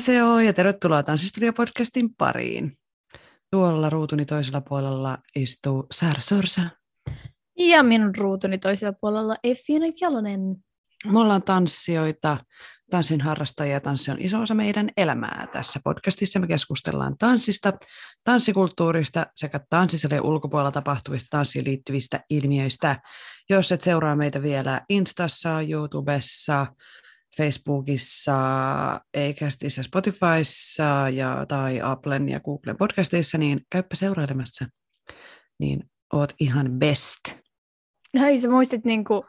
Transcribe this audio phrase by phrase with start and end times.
[0.00, 2.78] Annyeonghaseyo ja tervetuloa Tanssistudio-podcastin pariin.
[3.50, 6.62] Tuolla ruutuni toisella puolella istuu Saara Sorsa.
[7.56, 10.40] Ja minun ruutuni toisella puolella Effiina Jalonen.
[11.04, 12.36] Me ollaan tanssijoita,
[12.90, 13.80] tanssin harrastajia.
[13.80, 15.48] Tanssi on iso osa meidän elämää.
[15.52, 17.72] Tässä podcastissa me keskustellaan tanssista,
[18.24, 23.00] tanssikulttuurista sekä tanssisalien ulkopuolella tapahtuvista tanssiin liittyvistä ilmiöistä.
[23.50, 26.66] Jos et seuraa meitä vielä Instassa, YouTubessa,
[27.36, 28.34] Facebookissa,
[29.30, 34.66] Acastissa, Spotifyssa ja, tai Applen ja Googlen podcasteissa, niin käyppä seurailemassa.
[35.58, 37.20] Niin oot ihan best.
[38.20, 39.24] Hei, sä muistit niinku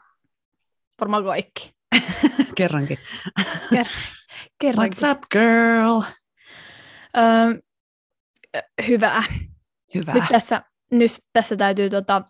[1.00, 1.72] varmaan kaikki.
[2.56, 2.98] Kerrankin.
[3.74, 3.88] Ker-
[4.60, 4.98] kerrankin.
[4.98, 6.02] What's up, girl?
[7.16, 7.60] Öö,
[8.88, 9.22] hyvä.
[9.94, 10.12] Hyvä.
[10.12, 12.22] Nyt tässä, nyt tässä täytyy tota,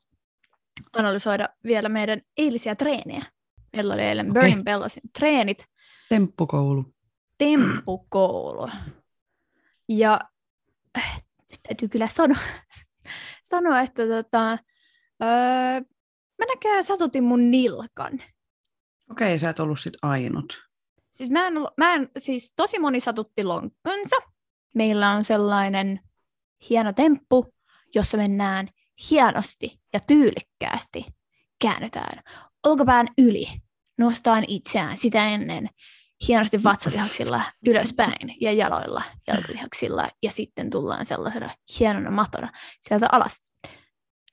[0.96, 3.33] analysoida vielä meidän eilisiä treenejä.
[3.72, 4.41] Meillä oli eilen Okei.
[4.41, 5.64] Burning Bellasin treenit,
[6.12, 6.84] Temppukoulu.
[7.38, 8.70] temppukoulu.
[9.88, 10.20] Ja
[10.98, 12.38] äh, nyt täytyy kyllä sanoa,
[13.42, 14.50] sanoa että tota,
[15.22, 15.80] öö,
[16.38, 18.22] mä näköjään satutin mun nilkan.
[19.10, 20.62] Okei, sä et ollut sit ainut.
[21.12, 24.16] Siis, mä en, mä en, siis tosi moni satutti lonkkansa.
[24.74, 26.00] Meillä on sellainen
[26.70, 27.55] hieno temppu,
[27.94, 28.68] jossa mennään
[29.10, 31.06] hienosti ja tyylikkäästi.
[31.62, 32.22] Käännytään
[32.66, 33.46] olkapään yli,
[33.98, 35.68] nostetaan itseään sitä ennen
[36.28, 43.42] hienosti vatsalihaksilla ylöspäin ja jaloilla jalkalihaksilla ja sitten tullaan sellaisena hienona matona sieltä alas.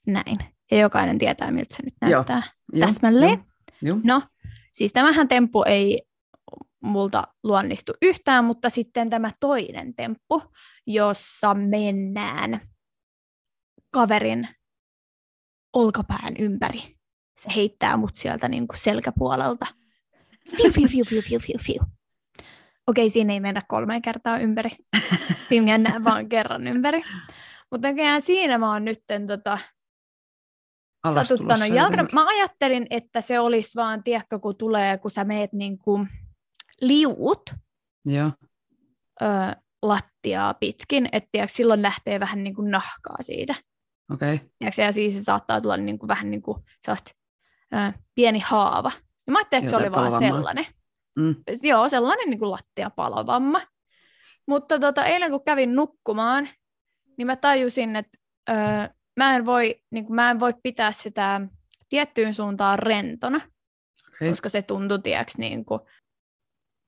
[0.08, 0.38] Näin.
[0.72, 2.44] Ja jokainen tietää, miltä se nyt näyttää.
[2.74, 3.46] Joo, Täsmälleen.
[3.82, 4.00] Joo.
[4.04, 4.22] No,
[4.74, 6.02] siis tämähän temppu ei
[6.84, 10.44] multa luonnistu yhtään, mutta sitten tämä toinen temppu,
[10.88, 12.62] jossa mennään
[13.94, 14.48] kaverin
[15.74, 16.96] olkapään ympäri.
[17.40, 19.66] Se heittää mut sieltä niin kuin selkäpuolelta.
[20.58, 21.80] Fiu, fiu, fiu, fiu, fiu, fiu, fiu.
[22.88, 24.70] Okei, siinä ei mennä kolme kertaa ympäri.
[25.50, 27.02] Siinä mennään vaan kerran ympäri.
[27.72, 29.60] Mutta näköjään siinä mä oon nytten tota,
[31.14, 31.84] satuttanut jalkana.
[31.84, 32.16] jotenkin.
[32.16, 36.08] Mä ajattelin, että se olisi vaan, tiedätkö, kun tulee, kun sä meet niin kuin
[36.82, 37.54] liut
[38.06, 38.32] Joo.
[39.22, 39.26] ö,
[39.82, 43.56] lattiaa pitkin, että tiedätkö, silloin lähtee vähän niin kuin nahkaa siitä.
[44.14, 44.36] Okei.
[44.36, 44.48] Okay.
[44.60, 47.12] Tiedätkö, ja siis se saattaa tulla niin kuin, vähän niin kuin sellaista,
[47.74, 48.92] ö, pieni haava.
[49.30, 50.66] Ja mä ajattelin, että se oli vaan sellainen.
[51.20, 51.36] Mm.
[51.62, 53.62] Joo, sellainen niin kuin lattiapalovamma.
[54.48, 56.50] Mutta tota, eilen kun kävin nukkumaan,
[57.18, 58.18] niin mä tajusin, että
[58.50, 58.56] öö,
[59.18, 61.42] mä, en voi, niin kuin, mä en voi pitää sitä
[61.90, 63.42] tiettyyn suuntaan rentona,
[64.08, 64.30] Okei.
[64.30, 65.82] koska se tuntui, tiedäks, niin kuin,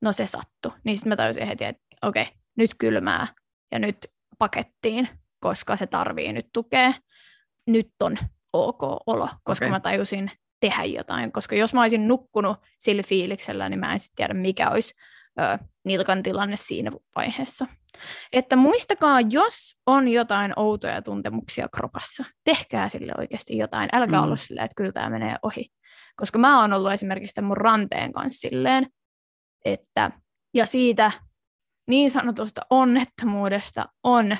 [0.01, 0.71] no se sattui.
[0.83, 2.27] Niin sitten mä tajusin heti, että okei,
[2.57, 3.27] nyt kylmää
[3.71, 3.97] ja nyt
[4.37, 5.09] pakettiin,
[5.39, 6.93] koska se tarvii nyt tukea.
[7.67, 8.17] Nyt on
[8.53, 9.71] ok olo, koska Okei.
[9.71, 14.15] mä tajusin tehdä jotain, koska jos mä olisin nukkunut sillä fiiliksellä, niin mä en sitten
[14.15, 14.93] tiedä, mikä olisi
[15.39, 17.67] ö, nilkan tilanne siinä vaiheessa.
[18.33, 23.89] Että muistakaa, jos on jotain outoja tuntemuksia kropassa, tehkää sille oikeasti jotain.
[23.93, 24.23] Älkää Mm.
[24.25, 25.71] olla silleen, että kyllä tämä menee ohi.
[26.15, 28.87] Koska mä oon ollut esimerkiksi tämän mun ranteen kanssa silleen,
[29.65, 30.11] että,
[30.53, 31.11] ja siitä
[31.87, 34.37] niin sanotusta onnettomuudesta on,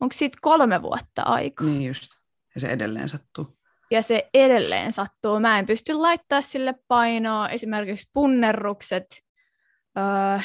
[0.00, 1.66] onko siitä kolme vuotta aikaa?
[1.66, 2.10] Niin just.
[2.54, 3.57] Ja se edelleen sattuu.
[3.90, 5.40] Ja se edelleen sattuu.
[5.40, 9.06] Mä en pysty laittaa sille painoa, esimerkiksi punnerrukset,
[9.98, 10.38] öö,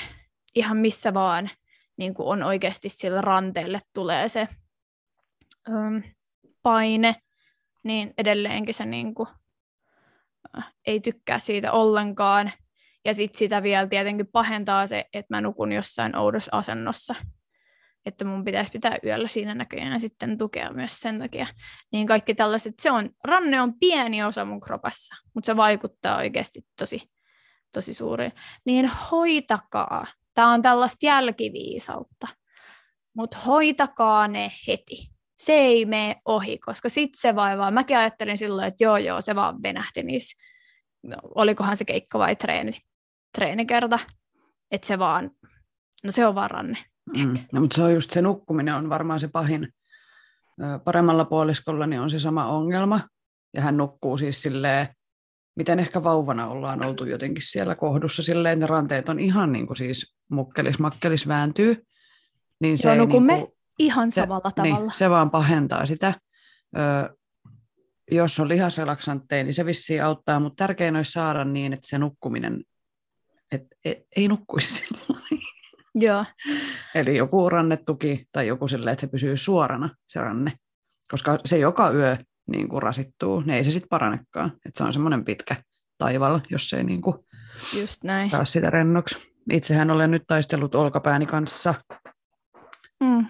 [0.55, 1.49] ihan missä vaan
[1.97, 4.47] niin kuin on oikeasti sillä ranteelle tulee se
[5.69, 6.11] öö,
[6.63, 7.15] paine,
[7.83, 9.27] niin edelleenkin se niin kuin,
[10.87, 12.51] ei tykkää siitä ollenkaan.
[13.05, 17.15] Ja sitten sitä vielä tietenkin pahentaa se, että mä nukun jossain oudossa asennossa.
[18.05, 21.47] Että mun pitäisi pitää yöllä siinä näköjään sitten tukea myös sen takia.
[21.91, 26.61] Niin kaikki tällaiset, se on, ranne on pieni osa mun kropassa, mutta se vaikuttaa oikeasti
[26.79, 27.11] tosi,
[27.73, 28.29] tosi suuri.
[28.65, 30.07] Niin hoitakaa.
[30.33, 32.27] Tämä on tällaista jälkiviisautta.
[33.15, 35.13] Mutta hoitakaa ne heti.
[35.37, 37.71] Se ei mene ohi, koska sitten se vaivaa.
[37.71, 40.43] Mäkin ajattelin silloin, että joo joo, se vaan venähti niissä.
[41.03, 42.81] No, olikohan se keikka vai treeni,
[43.37, 43.99] treenikerta.
[44.71, 45.31] Että se vaan,
[46.03, 46.77] no se on vaan ranne.
[47.17, 47.37] Mm.
[47.53, 49.73] No, mutta se on just se nukkuminen on varmaan se pahin.
[50.83, 53.01] Paremmalla puoliskolla niin on se sama ongelma.
[53.53, 54.87] Ja hän nukkuu siis silleen
[55.55, 59.77] miten ehkä vauvana ollaan oltu jotenkin siellä kohdussa silleen, ne ranteet on ihan niin kuin
[59.77, 61.85] siis mukkelis makkelis vääntyy.
[62.59, 63.47] Niin se Joo, no niin kuin,
[63.79, 64.79] ihan se, samalla tavalla.
[64.79, 66.13] Niin, se vaan pahentaa sitä.
[66.77, 67.15] Ö,
[68.11, 72.63] jos on lihasrelaksantteja, niin se vissiin auttaa, mutta tärkein olisi saada niin, että se nukkuminen,
[73.51, 75.23] että et, ei nukkuisi silloin.
[75.95, 76.25] Joo.
[76.95, 80.53] Eli joku rannetuki tai joku silleen, että se pysyy suorana se ranne.
[81.11, 82.17] Koska se joka yö
[82.51, 84.51] niin kuin rasittuu, niin ei se sitten paranekaan.
[84.65, 85.55] Et se on semmoinen pitkä
[85.97, 87.15] taival, jos ei niin kuin
[87.79, 88.29] Just näin.
[88.29, 89.33] taas sitä rennoksi.
[89.51, 91.73] Itsehän olen nyt taistellut olkapääni kanssa.
[92.99, 93.25] Mm.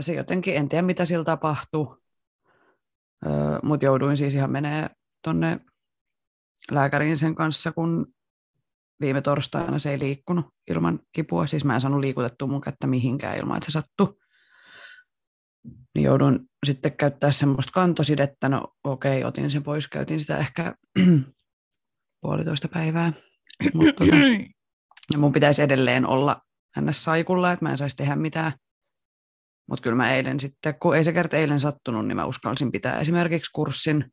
[0.00, 1.96] Se jotenkin, en tiedä mitä sillä tapahtuu,
[3.62, 4.90] mutta jouduin siis ihan menee
[5.22, 5.60] tonne
[6.70, 8.13] lääkäriin sen kanssa, kun
[9.00, 11.46] viime torstaina se ei liikkunut ilman kipua.
[11.46, 14.14] Siis mä en saanut liikutettua mun kättä mihinkään ilman, että se sattui.
[15.94, 18.48] Niin joudun sitten käyttää semmoista kantosidettä.
[18.48, 19.88] No okei, okay, otin sen pois.
[19.88, 20.74] Käytin sitä ehkä
[22.22, 23.12] puolitoista päivää.
[23.74, 24.16] Mutta tota,
[25.12, 26.40] ja mun pitäisi edelleen olla
[26.80, 27.04] ns.
[27.04, 28.52] saikulla, että mä en saisi tehdä mitään.
[29.68, 33.00] Mutta kyllä mä eilen sitten, kun ei se kerta eilen sattunut, niin mä uskalsin pitää
[33.00, 34.12] esimerkiksi kurssin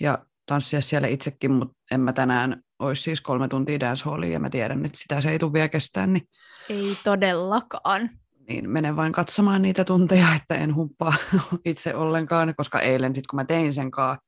[0.00, 4.50] ja tanssia siellä itsekin, mutta en mä tänään olisi siis kolme tuntia dancehallia ja mä
[4.50, 6.06] tiedän, että sitä se ei tule vielä kestää.
[6.06, 6.28] Niin,
[6.68, 8.10] ei todellakaan.
[8.48, 11.14] Niin menen vain katsomaan niitä tunteja, että en humppaa
[11.64, 14.18] itse ollenkaan, koska eilen sitten kun mä tein sen kaa,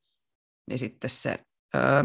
[0.68, 1.38] niin sitten se,
[1.74, 2.04] öö,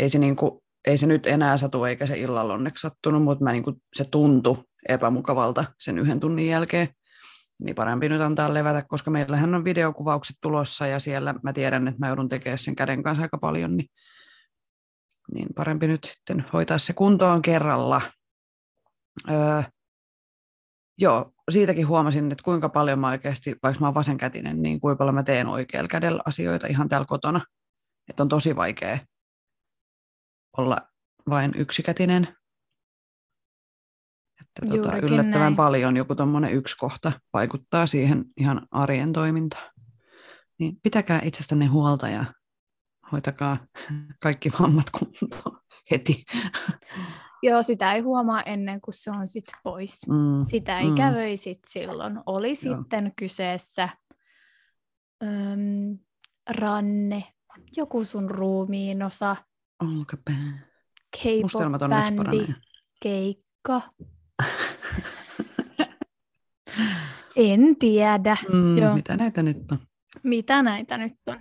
[0.00, 3.52] ei, se niinku, ei se nyt enää satu eikä se illalla onneksi sattunut, mutta mä
[3.52, 6.88] niinku, se tuntui epämukavalta sen yhden tunnin jälkeen
[7.60, 12.00] niin parempi nyt antaa levätä, koska meillähän on videokuvaukset tulossa ja siellä mä tiedän, että
[12.00, 13.86] mä joudun tekemään sen käden kanssa aika paljon, niin,
[15.34, 18.02] niin parempi nyt sitten hoitaa se kuntoon kerralla.
[19.30, 19.62] Öö,
[20.98, 25.14] joo, siitäkin huomasin, että kuinka paljon mä oikeasti, vaikka mä oon vasenkätinen, niin kuinka paljon
[25.14, 27.40] mä teen oikealla kädellä asioita ihan täällä kotona.
[28.08, 28.98] Että on tosi vaikea
[30.56, 30.76] olla
[31.28, 32.28] vain yksikätinen
[34.40, 35.56] että tuota, yllättävän näin.
[35.56, 39.70] paljon joku tuommoinen yksi kohta vaikuttaa siihen ihan arjen toimintaan.
[40.58, 42.24] Niin pitäkää itsestänne huolta ja
[43.12, 43.58] hoitakaa
[44.20, 45.60] kaikki vammat kuntoon
[45.90, 46.24] heti.
[47.42, 50.08] Joo, sitä ei huomaa ennen kuin se on sitten pois.
[50.08, 50.96] Mm, sitä ei mm.
[50.96, 51.34] kävöi
[51.66, 52.20] silloin.
[52.26, 52.54] Oli Joo.
[52.54, 53.88] sitten kyseessä
[55.24, 55.98] öm,
[56.50, 57.24] ranne,
[57.76, 59.36] joku sun ruumiin osa,
[59.80, 60.68] olkapää,
[61.16, 62.54] K-pop-bändi,
[63.02, 63.80] keikka,
[67.36, 68.36] en tiedä.
[68.52, 68.94] Mm, Joo.
[68.94, 69.78] Mitä näitä nyt on?
[70.22, 71.38] Mitä näitä nyt on?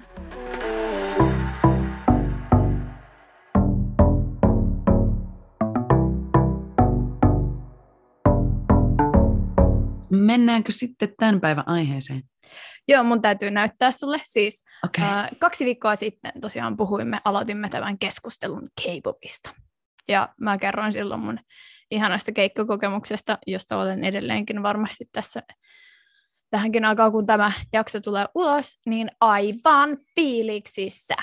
[10.09, 12.23] Mennäänkö sitten tämän päivän aiheeseen?
[12.87, 14.21] Joo, mun täytyy näyttää sulle.
[14.25, 15.05] Siis okay.
[15.05, 19.55] äh, kaksi viikkoa sitten tosiaan puhuimme, aloitimme tämän keskustelun K-popista.
[20.07, 21.39] Ja mä kerroin silloin mun
[21.91, 25.43] ihanasta keikkakokemuksesta, josta olen edelleenkin varmasti tässä
[26.49, 31.15] tähänkin aikaan, kun tämä jakso tulee ulos, niin aivan fiiliksissä.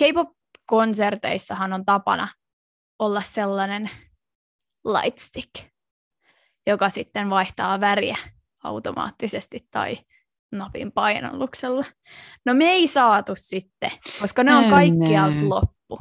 [0.00, 2.28] K-pop-konserteissahan on tapana
[2.98, 3.90] olla sellainen
[4.84, 5.50] lightstick,
[6.66, 8.16] joka sitten vaihtaa väriä
[8.64, 9.98] automaattisesti tai
[10.52, 11.84] napin painalluksella.
[12.46, 13.90] No me ei saatu sitten,
[14.20, 15.48] koska ne on oh kaikkialta no.
[15.48, 15.94] loppu.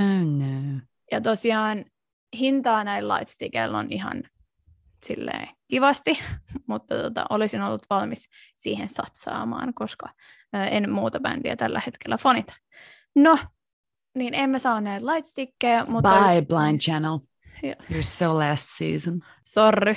[0.00, 0.80] Oh no.
[1.12, 1.84] Ja tosiaan
[2.38, 4.22] hintaa näillä lightstickeilla on ihan
[5.04, 6.18] silleen kivasti,
[6.68, 10.08] mutta tota, olisin ollut valmis siihen satsaamaan, koska
[10.70, 12.52] en muuta bändiä tällä hetkellä fonita.
[13.16, 13.38] No,
[14.14, 16.10] niin emme saaneet lightstickkejä, mutta...
[16.10, 17.18] Bye, Blind Channel.
[17.64, 19.20] You're so last season.
[19.44, 19.94] Sorry,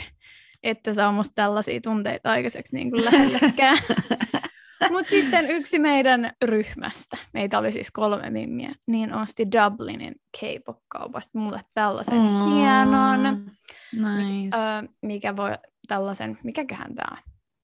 [0.64, 3.78] että saa musta tällaisia tunteita aikaiseksi niin kuin lähellekään.
[4.92, 11.62] Mutta sitten yksi meidän ryhmästä, meitä oli siis kolme mimmiä, niin osti Dublinin K-pop-kaupasta mulle
[11.74, 12.54] tällaisen mm.
[12.54, 13.52] hienon,
[13.94, 14.58] nice.
[14.58, 15.52] ö, mikä voi
[15.88, 17.18] tällaisen, mikäköhän tämä on?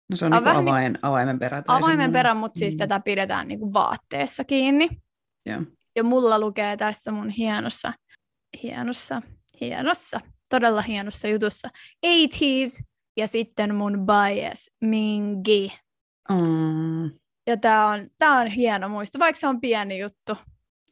[0.10, 1.62] No se on niinku avain, niin, avaimen perä.
[1.62, 2.78] Tai avaimen perä, mutta siis mm.
[2.78, 4.90] tätä pidetään niinku vaatteessa kiinni.
[5.48, 5.64] Yeah.
[5.96, 7.94] Ja mulla lukee tässä mun hienossa,
[8.64, 9.22] hienossa,
[9.62, 11.70] hienossa, todella hienossa jutussa
[12.06, 12.84] 80s
[13.18, 15.74] ja sitten mun bias Mingi.
[16.30, 17.12] Mm.
[17.48, 20.38] Ja tämä on, tää on hieno muisto, vaikka se on pieni juttu.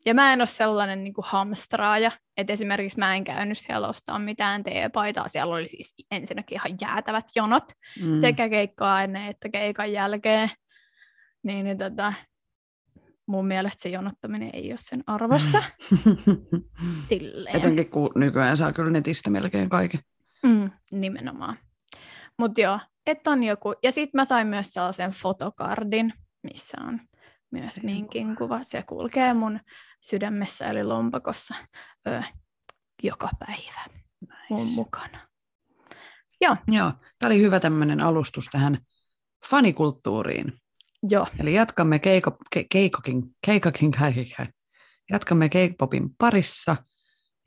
[0.06, 4.20] Ja mä en ole sellainen niin kuin hamstraaja, että esimerkiksi mä en käynyt siellä ostaa
[4.20, 5.28] mitään teepaitaa.
[5.28, 7.64] Siellä oli siis ensinnäkin ihan jäätävät jonot
[8.02, 8.18] mm.
[8.18, 10.50] sekä keikkaa ennen että keikan jälkeen.
[11.44, 12.14] Niin, niin tota,
[13.34, 15.64] mun mielestä se jonottaminen ei ole sen arvosta.
[17.10, 17.56] Silleen.
[17.56, 20.00] Etenkin kun nykyään saa kyllä netistä melkein kaiken.
[20.44, 21.58] Mm, nimenomaan.
[22.40, 23.74] Mutta joo, että on joku.
[23.84, 26.14] Ja sitten mä sain myös sellaisen fotokardin,
[26.44, 27.00] missä on
[27.52, 28.64] myös minkin kuva.
[28.64, 29.60] Se kulkee mun
[30.02, 31.56] sydämessä eli lompakossa
[32.08, 32.24] ö,
[33.04, 34.00] joka päivä
[34.50, 35.20] mun mukana.
[36.42, 36.56] Joo.
[36.68, 38.78] Joo, tämä oli hyvä tämmöinen alustus tähän
[39.50, 40.63] fanikulttuuriin.
[41.10, 41.28] Joo.
[41.40, 43.92] Eli jatkamme keiko, ke, keikokin, keikokin,
[45.12, 46.76] jatkamme K-popin parissa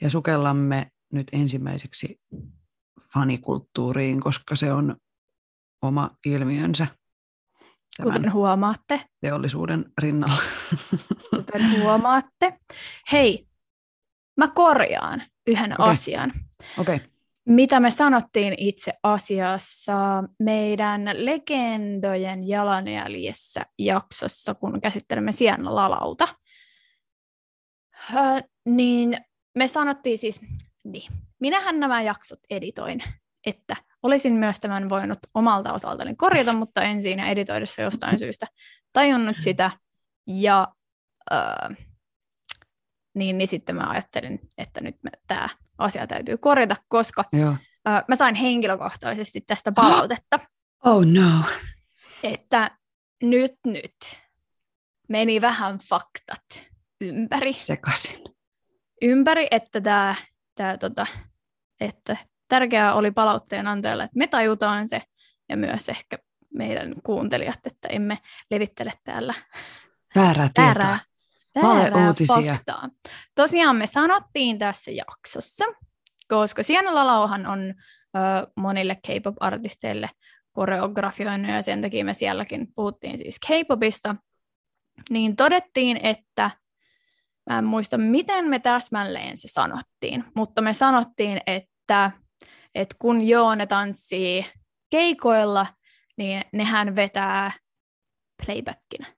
[0.02, 2.20] ja sukellamme nyt ensimmäiseksi
[3.14, 4.96] fanikulttuuriin, koska se on
[5.82, 6.86] oma ilmiönsä.
[8.02, 9.00] Kuten huomaatte.
[9.20, 10.42] Teollisuuden rinnalla.
[11.30, 12.58] Kuten huomaatte.
[13.12, 13.46] Hei,
[14.36, 15.90] mä korjaan yhden okay.
[15.92, 16.32] asian.
[16.78, 16.98] Okay.
[17.46, 26.28] Mitä me sanottiin itse asiassa meidän legendojen jalanjäljissä jaksossa, kun käsittelemme Sienna Lalauta,
[28.14, 29.16] öö, niin
[29.54, 30.40] me sanottiin siis,
[30.84, 33.02] niin, minähän nämä jaksot editoin,
[33.46, 38.46] että olisin myös tämän voinut omalta osaltani korjata, mutta en siinä editoidessa jostain syystä
[38.92, 39.70] tajunnut sitä.
[40.26, 40.68] Ja
[41.32, 41.74] öö,
[43.14, 47.56] niin, niin sitten mä ajattelin, että nyt tämä asia täytyy korjata, koska Joo.
[47.88, 50.38] Öö, mä sain henkilökohtaisesti tästä palautetta.
[50.84, 51.44] Oh no.
[52.22, 52.70] Että
[53.22, 53.96] nyt nyt
[55.08, 56.66] meni vähän faktat
[57.00, 57.52] ympäri.
[57.52, 58.24] Sekasin.
[59.02, 60.14] Ympäri, että tämä,
[60.54, 61.06] tämä tota,
[61.80, 62.16] että
[62.48, 65.02] tärkeää oli palautteen antajalle, että me tajutaan se,
[65.48, 66.18] ja myös ehkä
[66.54, 68.18] meidän kuuntelijat, että emme
[68.50, 69.34] levittele täällä
[70.14, 70.64] väärää tietoa.
[70.64, 70.98] Väärää,
[71.62, 72.52] väärää uutisia.
[72.54, 72.88] faktaa.
[73.34, 75.64] Tosiaan me sanottiin tässä jaksossa,
[76.28, 77.74] koska Sienna Lalauhan on
[78.16, 80.10] ö, monille K-pop-artisteille
[80.52, 84.16] koreografioinut, ja sen takia me sielläkin puhuttiin siis K-popista,
[85.10, 86.50] niin todettiin, että
[87.50, 92.10] mä en muista, miten me täsmälleen se sanottiin, mutta me sanottiin, että
[92.74, 94.46] että kun Joone tanssii
[94.90, 95.66] keikoilla,
[96.16, 97.52] niin nehän vetää
[98.46, 99.15] playbackinä.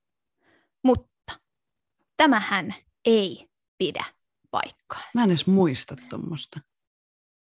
[2.18, 3.46] Tämähän ei
[3.78, 4.04] pidä
[4.50, 5.02] paikkaa.
[5.14, 6.60] Mä en edes muista tuommoista.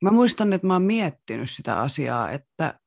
[0.03, 2.81] Mä muistan, että mä oon miettinyt sitä asiaa, että,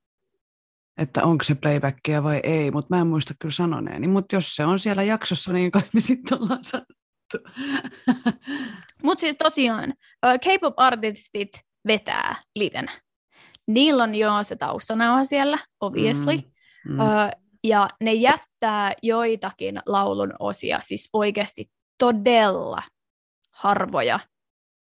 [0.97, 4.07] että onko se playbackia vai ei, mutta mä en muista kyllä sanoneeni.
[4.07, 7.37] Mutta jos se on siellä jaksossa, niin kai me sitten ollaan sanottu.
[9.03, 9.93] Mutta siis tosiaan,
[10.41, 13.01] K-pop-artistit vetää livenä
[13.73, 16.35] niillä on jo se taustanauha siellä, obviously.
[16.35, 16.93] Mm.
[16.93, 16.99] Mm.
[17.63, 21.69] Ja ne jättää joitakin laulun osia, siis oikeasti
[21.99, 22.83] todella
[23.51, 24.19] harvoja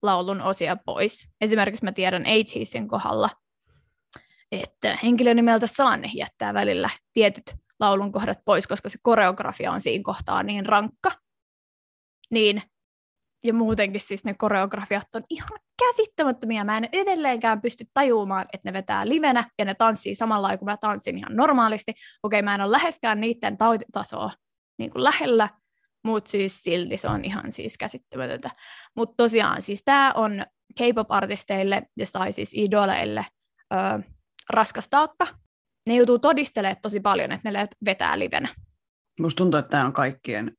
[0.02, 1.28] laulun osia pois.
[1.42, 3.30] Esimerkiksi mä tiedän ATSin kohdalla,
[4.52, 10.04] että henkilö nimeltä Sanne jättää välillä tietyt laulun kohdat pois, koska se koreografia on siinä
[10.04, 11.12] kohtaa niin rankka.
[12.32, 12.62] Niin
[13.44, 16.64] ja muutenkin siis ne koreografiat on ihan käsittämättömiä.
[16.64, 20.78] Mä en edelleenkään pysty tajumaan, että ne vetää livenä ja ne tanssii samalla kuin mä
[20.78, 21.94] tanssin ihan normaalisti.
[22.24, 24.32] Okei, mä en ole läheskään niiden tautitasoa
[24.78, 25.50] niin kuin lähellä,
[26.04, 28.50] mutta siis silti se on ihan siis käsittämätöntä.
[28.96, 33.26] Mutta tosiaan siis tämä on K-pop-artisteille tai siis idoleille
[33.74, 33.78] ö,
[34.50, 35.28] raskas taakka.
[35.88, 38.50] Ne joutuu todistelemaan tosi paljon, että ne vetää livenä.
[39.20, 40.58] Musta tuntuu, että tämä on kaikkien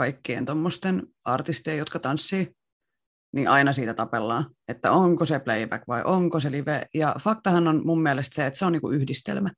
[0.00, 2.52] kaikkien tuommoisten artistien, jotka tanssii,
[3.34, 6.86] niin aina siitä tapellaan, että onko se playback vai onko se live.
[6.94, 9.50] Ja faktahan on mun mielestä se, että se on niinku yhdistelmä.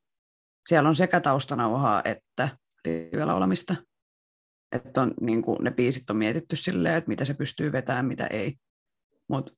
[0.68, 2.48] Siellä on sekä taustanauhaa että
[2.84, 3.76] live-laulamista.
[4.72, 8.56] Että on, niinku, ne biisit on mietitty silleen, että mitä se pystyy vetämään, mitä ei.
[9.28, 9.52] Mutta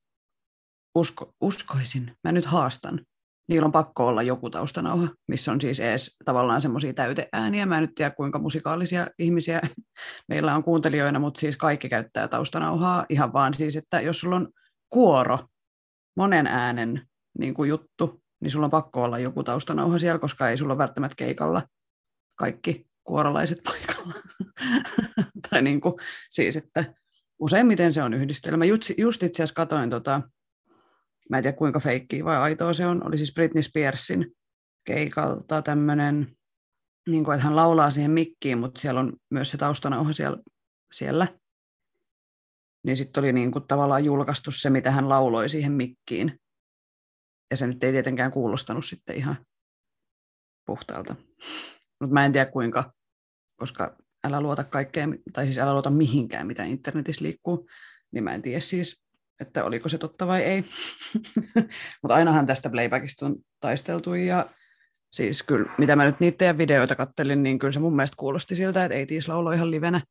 [0.95, 3.05] usko, uskoisin, mä nyt haastan,
[3.47, 7.65] niillä on pakko olla joku taustanauha, missä on siis edes tavallaan semmoisia täyteääniä.
[7.65, 9.61] Mä en nyt tiedä, kuinka musikaalisia ihmisiä
[10.29, 14.47] meillä on kuuntelijoina, mutta siis kaikki käyttää taustanauhaa ihan vaan siis, että jos sulla on
[14.89, 15.39] kuoro,
[16.17, 17.01] monen äänen
[17.39, 21.15] niin kuin juttu, niin sulla on pakko olla joku taustanauha siellä, koska ei sulla välttämättä
[21.15, 21.61] keikalla
[22.35, 24.13] kaikki kuorolaiset paikalla.
[25.49, 25.93] tai niin kuin,
[26.31, 26.93] siis, että
[27.39, 28.65] useimmiten se on yhdistelmä.
[28.65, 30.21] Just, just itse asiassa katoin tota,
[31.29, 34.35] mä en tiedä kuinka feikkiä vai aitoa se on, oli siis Britney Spearsin
[34.85, 36.37] keikalta tämmöinen,
[37.09, 40.37] niin kuin, että hän laulaa siihen mikkiin, mutta siellä on myös se taustanauha siellä.
[40.93, 41.27] siellä.
[42.85, 46.39] Niin sitten oli niin kuin tavallaan julkaistu se, mitä hän lauloi siihen mikkiin.
[47.51, 49.45] Ja se nyt ei tietenkään kuulostanut sitten ihan
[50.65, 51.15] puhtaalta.
[52.01, 52.93] Mutta mä en tiedä kuinka,
[53.55, 57.67] koska älä luota kaikkeen, tai siis älä luota mihinkään, mitä internetissä liikkuu,
[58.11, 59.03] niin mä en tiedä siis,
[59.39, 60.65] että oliko se totta vai ei.
[62.01, 64.49] Mutta ainahan tästä playbackista on taisteltu ja
[65.13, 68.85] siis kyllä, mitä mä nyt niitä videoita kattelin, niin kyllä se mun mielestä kuulosti siltä,
[68.85, 70.01] että ei tiis laulo ihan livenä.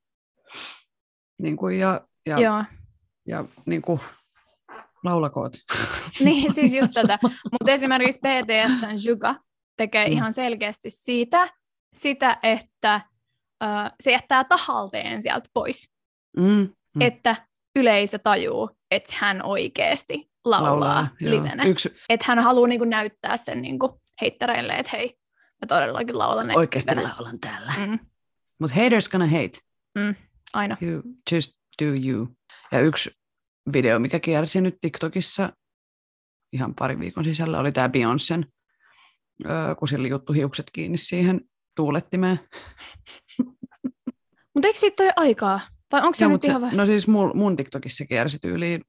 [1.42, 2.64] Niin kuin ja, ja, Joo.
[3.28, 4.00] ja niin kuin,
[5.04, 5.56] laulakoot.
[6.24, 7.18] niin, siis just tätä.
[7.52, 9.34] Mutta esimerkiksi BTSn Juga
[9.76, 10.12] tekee mm.
[10.12, 11.50] ihan selkeästi siitä,
[11.94, 13.00] sitä, että
[13.64, 15.90] uh, se jättää tahalteen sieltä pois.
[16.36, 16.44] Mm.
[16.96, 17.00] Mm.
[17.00, 17.46] Että
[17.76, 21.64] yleisö tajuu, että hän oikeasti laulaa, laulaa livenä.
[21.64, 21.96] Yksi...
[22.08, 25.18] Että hän haluaa niinku näyttää sen niinku heittereille, että hei,
[25.62, 26.56] mä todellakin laulan.
[26.56, 27.08] Oikeasti livenä.
[27.08, 27.72] laulan täällä.
[27.86, 27.98] Mm.
[28.58, 29.58] Mutta haters gonna hate.
[29.94, 30.14] Mm,
[30.52, 30.76] aina.
[30.82, 32.28] You just do you.
[32.72, 33.10] Ja yksi
[33.72, 35.52] video, mikä kiersi nyt TikTokissa
[36.52, 38.44] ihan pari viikon sisällä, oli tämä Beyoncén,
[39.78, 41.40] kun sillä juttu hiukset kiinni siihen
[41.76, 42.40] tuulettimeen.
[44.54, 45.60] Mutta eikö siitä ole aikaa?
[45.92, 46.76] Vai onko se, nyt se, ihan vähän?
[46.76, 48.80] No siis mun, mun TikTokissa kiersi tyyliin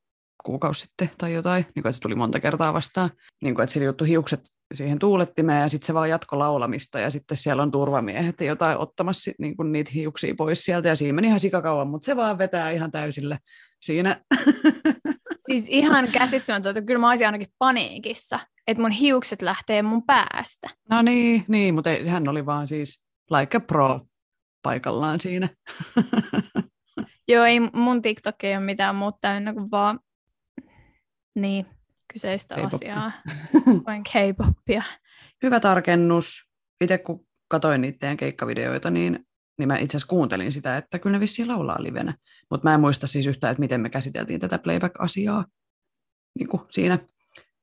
[0.45, 3.09] kuukausi sitten tai jotain, niin kuin, että se tuli monta kertaa vastaan,
[3.43, 4.41] niin kuin, että sillä juttu hiukset
[4.73, 9.31] siihen tuulettimeen ja sitten se vaan jatko laulamista ja sitten siellä on turvamiehet jotain ottamassa
[9.39, 12.71] niin kuin niitä hiuksia pois sieltä ja siinä meni ihan sikakauan, mutta se vaan vetää
[12.71, 13.39] ihan täysillä
[13.81, 14.21] siinä.
[15.45, 20.69] Siis ihan käsittämätöntä, kyllä mä olisin ainakin paniikissa, että mun hiukset lähtee mun päästä.
[20.89, 24.01] No niin, niin mutta ei, hän oli vaan siis like a pro
[24.61, 25.49] paikallaan siinä.
[27.27, 29.99] Joo, ei mun TikTok ei ole mitään muuta täynnä kuin vaan
[31.35, 31.65] niin,
[32.13, 32.75] kyseistä K-popia.
[32.75, 33.11] asiaa,
[33.87, 34.83] vain K-popia.
[35.43, 36.49] Hyvä tarkennus.
[36.81, 39.19] Itse kun katsoin niiden keikkavideoita, niin,
[39.57, 42.13] niin mä itse asiassa kuuntelin sitä, että kyllä ne vissiin laulaa livenä.
[42.51, 45.45] Mutta mä en muista siis yhtään, että miten me käsiteltiin tätä playback-asiaa
[46.39, 46.99] niin kuin siinä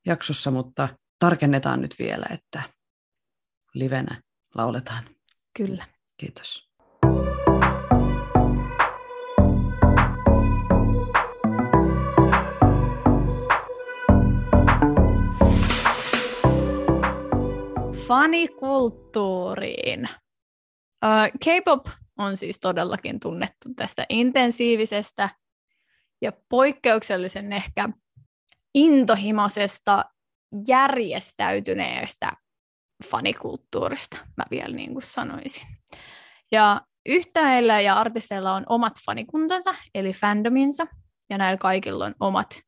[0.05, 2.61] jaksossa, mutta tarkennetaan nyt vielä, että
[3.73, 4.21] livenä
[4.55, 5.09] lauletaan.
[5.57, 5.87] Kyllä.
[6.17, 6.73] Kiitos.
[18.07, 20.09] fanikulttuuriin.
[21.43, 21.85] K-pop
[22.17, 25.29] on siis todellakin tunnettu tästä intensiivisestä
[26.21, 27.89] ja poikkeuksellisen ehkä
[28.73, 30.05] intohimoisesta
[30.67, 32.31] järjestäytyneestä
[33.09, 35.67] fanikulttuurista, mä vielä niin kuin sanoisin.
[36.51, 40.87] Ja yhtäillä ja artisteilla on omat fanikuntansa, eli fandominsa,
[41.29, 42.59] ja näillä kaikilla on omat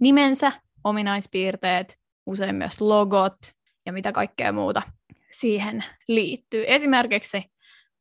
[0.00, 0.52] nimensä,
[0.84, 3.36] ominaispiirteet, usein myös logot,
[3.86, 4.82] ja mitä kaikkea muuta
[5.32, 6.64] siihen liittyy.
[6.66, 7.44] Esimerkiksi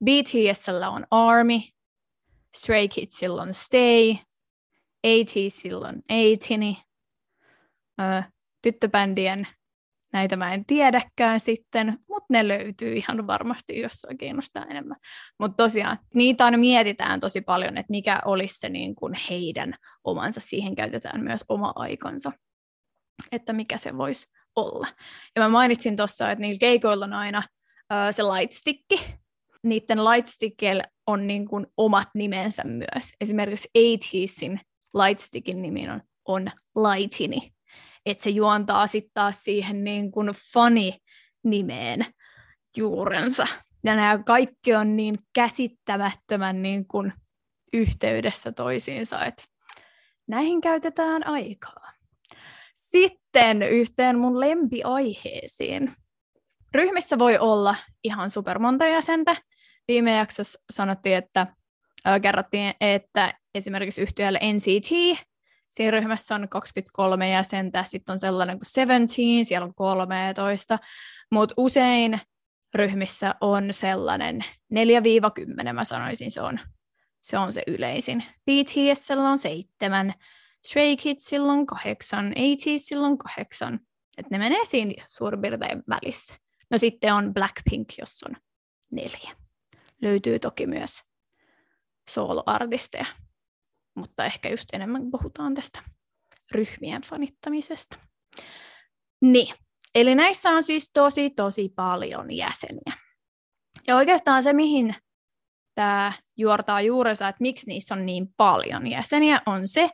[0.03, 1.59] BTSllä on ARMY,
[2.55, 4.15] Stray Kidsilla on Stay,
[5.03, 6.77] ATEEZilla on ATINI,
[8.61, 9.47] tyttöbändien
[10.15, 14.97] näitä mä en tiedäkään sitten, mutta ne löytyy ihan varmasti, jos se kiinnostaa enemmän.
[15.39, 20.39] Mutta tosiaan, niitä aina mietitään tosi paljon, että mikä olisi se niin kuin heidän omansa,
[20.39, 22.31] siihen käytetään myös oma aikansa,
[23.31, 24.87] että mikä se voisi olla.
[25.35, 29.05] Ja mä mainitsin tuossa, että niillä keikoilla on aina uh, se lightstickki.
[29.63, 33.11] Niiden lightstickillä on niin kuin omat nimensä myös.
[33.21, 34.59] Esimerkiksi 80sin
[34.93, 37.54] lightstickin nimi on, on Lightini.
[38.05, 42.05] Että se juontaa sitten taas siihen niin kuin funny-nimeen
[42.77, 43.47] juurensa.
[43.83, 47.13] Ja nämä kaikki on niin käsittämättömän niin kuin
[47.73, 49.43] yhteydessä toisiinsa, että
[50.27, 51.91] näihin käytetään aikaa.
[52.75, 55.91] Sitten yhteen mun lempiaiheisiin.
[56.75, 59.35] Ryhmissä voi olla ihan super monta jäsentä.
[59.87, 61.47] Viime jaksossa sanottiin, että
[62.07, 65.19] äh, kerrottiin, että esimerkiksi yhtiöllä NCT,
[65.75, 70.79] siinä ryhmässä on 23 jäsentä, sitten on sellainen kuin 17, siellä on 13,
[71.31, 72.21] mutta usein
[72.75, 74.45] ryhmissä on sellainen
[75.69, 76.59] 4-10, mä sanoisin, se on,
[77.21, 78.23] se on se yleisin.
[78.45, 80.13] BTSllä on seitsemän,
[80.65, 83.79] Stray Kids silloin kahdeksan, AT silloin kahdeksan.
[84.17, 86.35] Että ne menee siinä suurin piirtein välissä.
[86.71, 88.35] No sitten on Blackpink, jos on
[88.91, 89.35] neljä.
[90.01, 91.01] Löytyy toki myös
[92.09, 93.05] soloartisteja,
[93.95, 95.81] mutta ehkä just enemmän puhutaan tästä
[96.51, 97.97] ryhmien fanittamisesta.
[99.21, 99.55] Niin,
[99.95, 102.97] eli näissä on siis tosi tosi paljon jäseniä.
[103.87, 104.95] Ja oikeastaan se, mihin
[105.75, 109.89] tämä juortaa juurensa, että miksi niissä on niin paljon jäseniä, on se,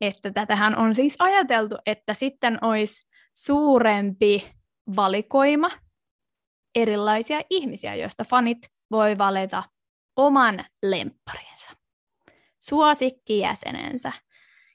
[0.00, 4.52] että tätähän on siis ajateltu, että sitten olisi suurempi
[4.96, 5.70] valikoima
[6.74, 8.58] erilaisia ihmisiä, joista fanit
[8.90, 9.62] voi valita
[10.16, 11.70] oman lempparinsa,
[12.68, 14.12] suosikkijäsenensä.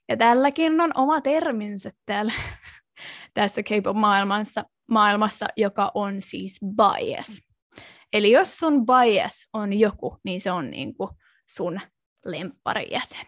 [0.10, 2.34] Ja tälläkin on oma terminsä täällä,
[3.34, 7.42] tässä K-pop-maailmassa, maailmassa, joka on siis bias.
[8.14, 11.10] Eli jos sun bias on joku, niin se on niin kuin
[11.50, 11.80] sun
[12.26, 13.26] lempparijäsen.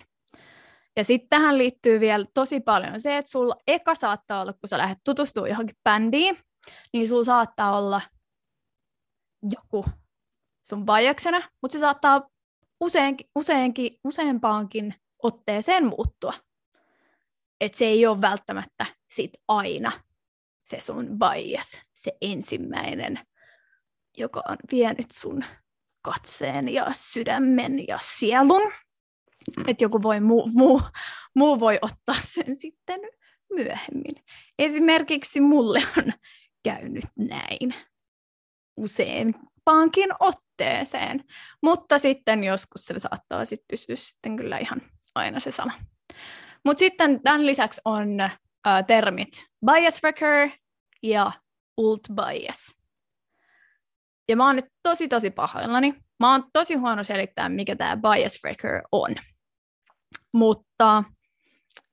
[0.96, 4.78] Ja sitten tähän liittyy vielä tosi paljon se, että sulla eka saattaa olla, kun sä
[4.78, 6.40] lähdet tutustumaan johonkin bändiin,
[6.94, 8.02] niin sulla saattaa olla
[9.52, 9.86] joku
[10.66, 12.30] sun bajaksena, mutta se saattaa
[12.84, 16.34] useinkin, useinkin, useampaankin otteeseen muuttua.
[17.62, 19.92] Että se ei ole välttämättä sit aina
[20.64, 23.20] se sun bias, se ensimmäinen,
[24.18, 25.46] joka on vienyt sun
[26.02, 28.72] katseen ja sydämen ja sielun.
[29.68, 30.82] että joku voi muu, muu,
[31.36, 33.00] muu voi ottaa sen sitten
[33.54, 34.16] myöhemmin.
[34.60, 36.14] Esimerkiksi mulle on
[36.64, 37.76] käynyt näin
[39.68, 41.24] useampaankin otteeseen,
[41.62, 44.82] mutta sitten joskus se saattaa sitten pysyä sitten kyllä ihan
[45.16, 45.74] aina se sama.
[46.66, 48.38] Mutta sitten tämän lisäksi on äh,
[48.88, 50.50] termit bias wrecker
[51.04, 51.32] ja
[51.78, 52.76] ult bias.
[54.30, 55.96] Ja mä oon nyt tosi tosi pahoillani.
[56.20, 59.16] Mä oon tosi huono selittää, mikä tämä bias wrecker on.
[60.34, 61.04] Mutta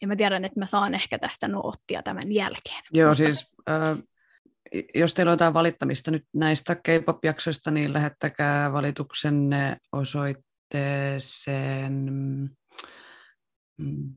[0.02, 2.82] ja mä tiedän, että mä saan ehkä tästä noottia tämän jälkeen.
[2.92, 3.98] Joo, siis äh,
[4.94, 12.10] jos teillä on jotain valittamista nyt näistä K-pop-jaksoista, niin lähettäkää valituksenne osoitteeseen,
[13.78, 14.14] mm,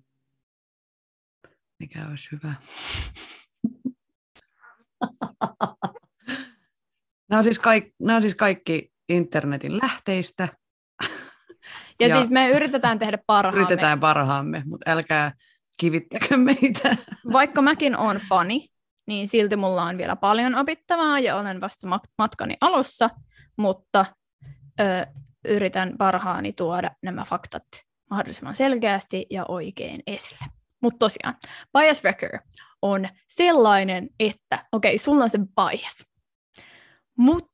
[1.80, 2.54] mikä olisi hyvä.
[7.30, 10.48] nämä, on siis kaikki, nämä on siis kaikki internetin lähteistä.
[12.00, 13.62] Ja, ja siis me yritetään tehdä parhaamme.
[13.62, 15.32] Yritetään parhaamme, mutta älkää
[15.80, 16.98] kivittäkö meitä.
[17.34, 18.70] Vaikka mäkin olen fani,
[19.08, 21.88] niin silti mulla on vielä paljon opittavaa ja olen vasta
[22.18, 23.10] matkani alussa,
[23.58, 24.06] mutta
[24.80, 24.84] ö,
[25.48, 27.64] yritän parhaani tuoda nämä faktat
[28.10, 30.46] mahdollisimman selkeästi ja oikein esille.
[30.82, 31.36] Mutta tosiaan,
[31.78, 32.40] bias wrecker
[32.82, 36.06] on sellainen, että okei, okay, sulla on se bias,
[37.18, 37.53] mutta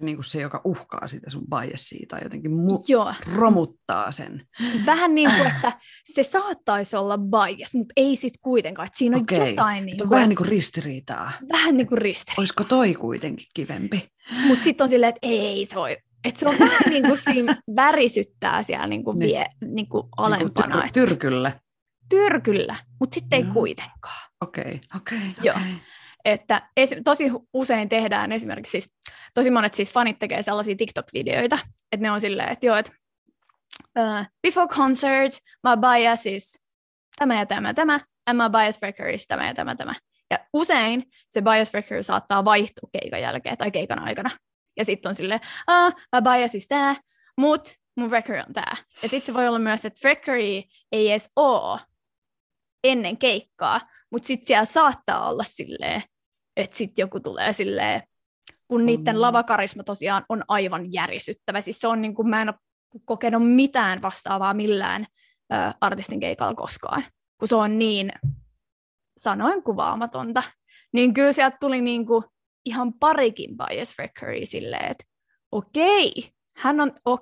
[0.00, 3.14] niin kuin se, joka uhkaa sitä sun biasia tai jotenkin mu- Joo.
[3.34, 4.46] romuttaa sen.
[4.86, 5.72] Vähän niin kuin, että
[6.04, 8.86] se saattaisi olla bias, mutta ei sit kuitenkaan.
[8.86, 9.50] Että siinä on Okei.
[9.50, 9.86] jotain...
[9.86, 11.32] Niin kuin, vähän niin kuin ristiriitaa.
[11.52, 12.40] Vähän niin kuin ristiriitaa.
[12.40, 14.08] Olisiko toi kuitenkin kivempi?
[14.46, 15.96] Mutta sitten on silleen, että ei se voi.
[16.24, 19.28] Että se on vähän niin kuin siinä värisyttää siellä niin kuin niin.
[19.28, 20.66] vie, niin kuin alempana.
[20.66, 21.60] Niin kuin tyr- tyrkyllä.
[22.08, 24.30] Tyrkyllä, mutta sitten ei kuitenkaan.
[24.40, 25.50] Okei, okay, okei, okay, okei.
[25.50, 25.72] Okay.
[26.24, 28.92] Että es, tosi usein tehdään esimerkiksi, siis,
[29.34, 31.58] tosi monet siis fanit tekee sellaisia TikTok-videoita,
[31.92, 32.92] että ne on silleen, että joo, että
[33.98, 36.60] uh, before concert, my bias is
[37.18, 39.94] tämä ja tämä, tämä, and my bias breaker is tämä ja tämä, tämä.
[40.30, 44.30] Ja usein se bias breaker saattaa vaihtua keikan jälkeen tai keikan aikana.
[44.76, 46.96] Ja sitten on silleen, ah, my bias is tämä,
[47.38, 48.76] mut mun breaker on tämä.
[49.02, 51.80] Ja sitten se voi olla myös, että breakeri ei edes ole
[52.84, 53.80] ennen keikkaa,
[54.10, 56.02] mutta sitten siellä saattaa olla silleen,
[56.62, 58.02] että sitten joku tulee silleen,
[58.68, 59.20] kun niiden mm.
[59.20, 61.60] lavakarisma tosiaan on aivan järisyttävä.
[61.60, 62.58] Siis se on niin kuin, mä en ole
[63.04, 65.06] kokenut mitään vastaavaa millään
[65.52, 67.04] ö, artistin keikalla koskaan,
[67.38, 68.12] kun se on niin
[69.18, 70.42] sanoin kuvaamatonta.
[70.92, 72.24] Niin kyllä sieltä tuli niin kuin
[72.64, 75.04] ihan parikin bias wreckeria silleen, että
[75.52, 77.16] okei, hän on, o,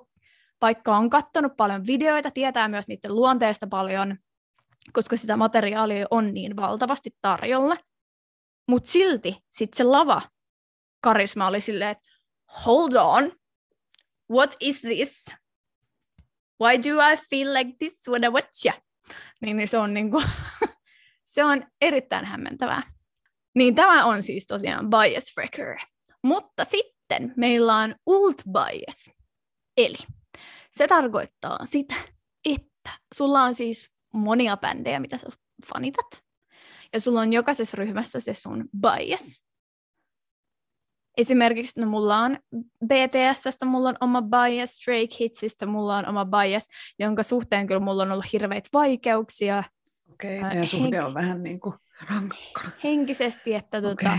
[0.61, 4.17] vaikka on katsonut paljon videoita, tietää myös niiden luonteesta paljon,
[4.93, 7.77] koska sitä materiaalia on niin valtavasti tarjolla.
[8.69, 10.21] Mutta silti sit se lava
[11.01, 12.07] karisma oli silleen, että
[12.65, 13.31] hold on,
[14.31, 15.25] what is this?
[16.63, 18.73] Why do I feel like this when I watch you?
[19.41, 20.23] Niin, niin se on niinku,
[21.33, 22.93] se on erittäin hämmentävää.
[23.55, 25.77] Niin tämä on siis tosiaan bias wrecker.
[26.23, 29.11] Mutta sitten meillä on ult bias.
[29.77, 29.97] Eli
[30.71, 31.95] se tarkoittaa sitä,
[32.45, 35.27] että sulla on siis monia bändejä, mitä sä
[35.73, 36.28] fanitat.
[36.93, 39.43] Ja sulla on jokaisessa ryhmässä se sun bias.
[41.17, 42.37] Esimerkiksi no, mulla on
[42.85, 46.67] BTSstä mulla on oma bias, Stray Kidsistä mulla on oma bias,
[46.99, 49.63] jonka suhteen kyllä mulla on ollut hirveitä vaikeuksia.
[50.11, 51.75] Okei, okay, meidän suhde henk- on vähän niin kuin
[52.09, 52.61] rankka.
[52.83, 53.89] Henkisesti, että okay.
[53.89, 54.17] tota,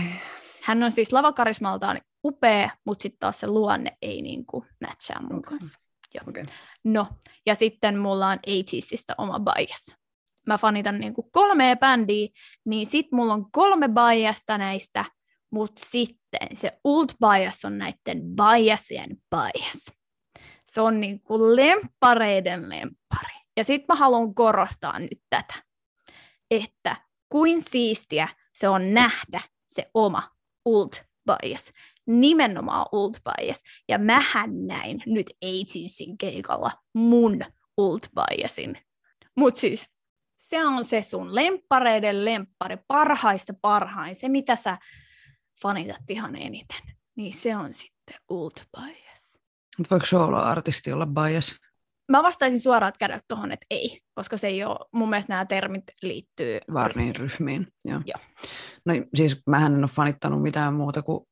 [0.61, 5.39] hän on siis lavakarismaltaan upea, mutta sitten taas se luonne ei niin kuin matchaa mun
[5.39, 5.57] okay.
[5.57, 5.79] kanssa.
[6.13, 6.23] Joo.
[6.29, 6.43] Okay.
[6.83, 7.07] No,
[7.45, 10.00] ja sitten mulla on 80 oma bias.
[10.47, 12.27] Mä fanitan niin kuin kolmea bändiä,
[12.65, 15.05] niin sit mulla on kolme biasta näistä,
[15.51, 19.91] mutta sitten se ult bias on näiden biasien bias.
[20.71, 23.35] Se on niin kuin lempareiden lempari.
[23.57, 25.53] Ja sitten mä haluan korostaa nyt tätä,
[26.51, 26.95] että
[27.29, 30.23] kuin siistiä se on nähdä se oma
[30.65, 31.71] ult bias
[32.05, 33.63] nimenomaan Old Bias.
[33.89, 37.39] Ja mähän näin nyt Agensin keikalla mun
[37.77, 38.77] Old Biasin.
[39.37, 39.89] Mut siis
[40.41, 44.77] se on se sun lemppareiden lemppari, parhaista parhain, se mitä sä
[45.61, 46.81] fanitat ihan eniten.
[47.15, 49.39] Niin se on sitten Old Bias.
[49.77, 51.55] Mutta voiko solo-artisti olla bias?
[52.11, 55.83] Mä vastaisin suoraan käydä tuohon, että ei, koska se ei ole, mun mielestä nämä termit
[56.01, 56.59] liittyy...
[56.73, 58.01] Varniin ryhmiin, joo.
[58.05, 58.19] joo.
[58.85, 61.27] No siis mähän en ole fanittanut mitään muuta kuin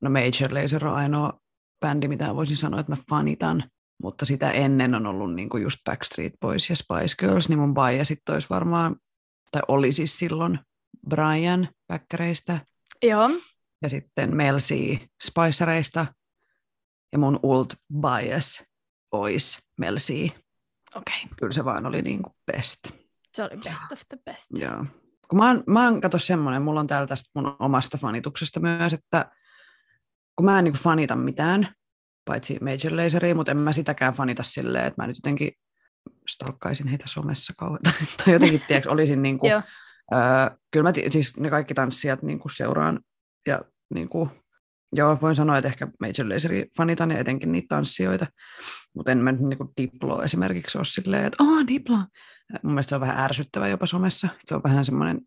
[0.00, 1.40] no Major Lazer on ainoa
[1.80, 3.70] bändi, mitä voisin sanoa, että mä fanitan,
[4.02, 7.74] mutta sitä ennen on ollut niin kuin just Backstreet Boys ja Spice Girls, niin mun
[8.02, 8.96] sitten olisi varmaan,
[9.50, 10.58] tai oli siis silloin
[11.08, 12.60] Brian Bäkkäreistä.
[13.02, 13.30] Joo.
[13.82, 16.06] Ja sitten Mel C Spicereista.
[17.12, 18.62] Ja mun ult bias
[19.12, 20.10] olisi Mel C.
[20.10, 20.34] Okei,
[20.96, 21.36] okay.
[21.38, 22.90] Kyllä se vaan oli niin kuin best.
[23.34, 24.46] se oli best of the best.
[24.50, 24.84] Joo.
[25.28, 28.92] Kun mä oon, mä oon kato semmoinen, mulla on täällä tästä mun omasta fanituksesta myös,
[28.92, 29.30] että
[30.36, 31.74] kun mä en niin kuin fanita mitään,
[32.28, 35.52] paitsi Major Laseria, mutta en mä sitäkään fanita silleen, että mä nyt jotenkin
[36.28, 37.78] stalkkaisin heitä somessa kauan.
[38.24, 39.60] tai jotenkin, tiedätkö, olisin niin kuin, öö,
[40.70, 43.00] kyllä mä ti- siis ne kaikki tanssijat niin kuin seuraan
[43.46, 43.60] ja
[43.94, 44.30] niin kuin,
[44.92, 48.26] joo, voin sanoa, että ehkä Major Laseria fanitan ja etenkin niitä tanssijoita,
[48.94, 51.96] mutta en mä nyt niin kuin Diplo esimerkiksi ole silleen, että aah, Diplo.
[52.62, 54.28] Mun mielestä se on vähän ärsyttävä jopa somessa.
[54.44, 55.20] Se on vähän semmoinen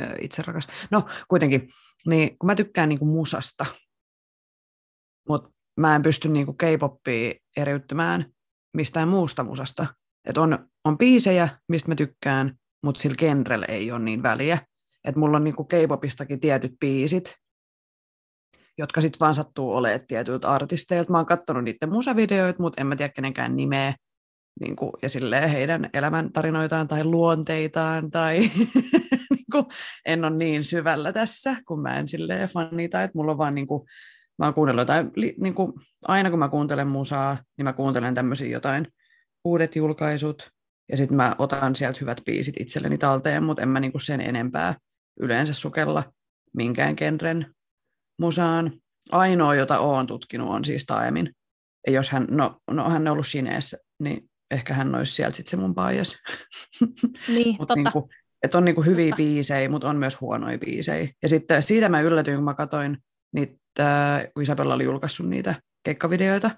[0.00, 0.68] ö, itserakas.
[0.90, 1.68] No, kuitenkin,
[2.06, 3.66] niin kun mä tykkään niin kuin musasta,
[5.28, 8.24] mutta mä en pysty niin kuin K-poppia eriyttämään
[8.76, 9.86] mistään muusta musasta.
[10.24, 14.58] Et on, on biisejä, mistä mä tykkään, mutta sillä genrellä ei ole niin väliä.
[15.04, 17.34] Et mulla on niin kuin K-popistakin tietyt biisit,
[18.78, 21.12] jotka sitten vaan sattuu olemaan tietyiltä artisteilta.
[21.12, 23.94] Mä oon katsonut niiden musavideoita, mutta en mä tiedä kenenkään nimeä
[24.60, 28.38] niin kuin, ja silleen heidän elämäntarinoitaan tai luonteitaan tai
[29.34, 29.64] niin kuin,
[30.06, 33.66] en ole niin syvällä tässä, kun mä en silleen fanita, että mulla on vaan niin
[33.66, 33.88] kuin,
[34.38, 35.72] mä oon kuunnellut jotain, niin kuin,
[36.02, 38.86] aina kun mä kuuntelen musaa, niin mä kuuntelen tämmöisiä jotain
[39.44, 40.50] uudet julkaisut,
[40.90, 44.20] ja sitten mä otan sieltä hyvät biisit itselleni talteen, mutta en mä niin kuin sen
[44.20, 44.74] enempää
[45.20, 46.12] yleensä sukella
[46.56, 47.54] minkään genren
[48.20, 48.72] musaan.
[49.10, 51.34] Ainoa, jota oon tutkinut, on siis Taemin.
[51.86, 55.50] Ja jos hän, no, no hän on ollut Sineessä, niin ehkä hän olisi sieltä sitten
[55.50, 56.16] se mun bias.
[57.28, 57.74] Niin, Mut totta.
[57.74, 58.08] niinku,
[58.42, 59.16] että on niinku hyviä Totta.
[59.16, 61.08] biisejä, mutta on myös huonoja biisejä.
[61.22, 62.98] Ja sitten siitä mä yllätyin, kun mä katsoin
[63.34, 65.54] niitä, äh, kun Isabella oli julkaissut niitä
[65.84, 66.50] keikkavideoita.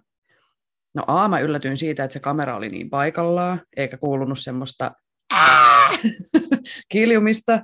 [0.95, 4.93] No A, mä yllätyin siitä, että se kamera oli niin paikallaan, eikä kuulunut semmoista
[6.93, 7.63] kiljumista.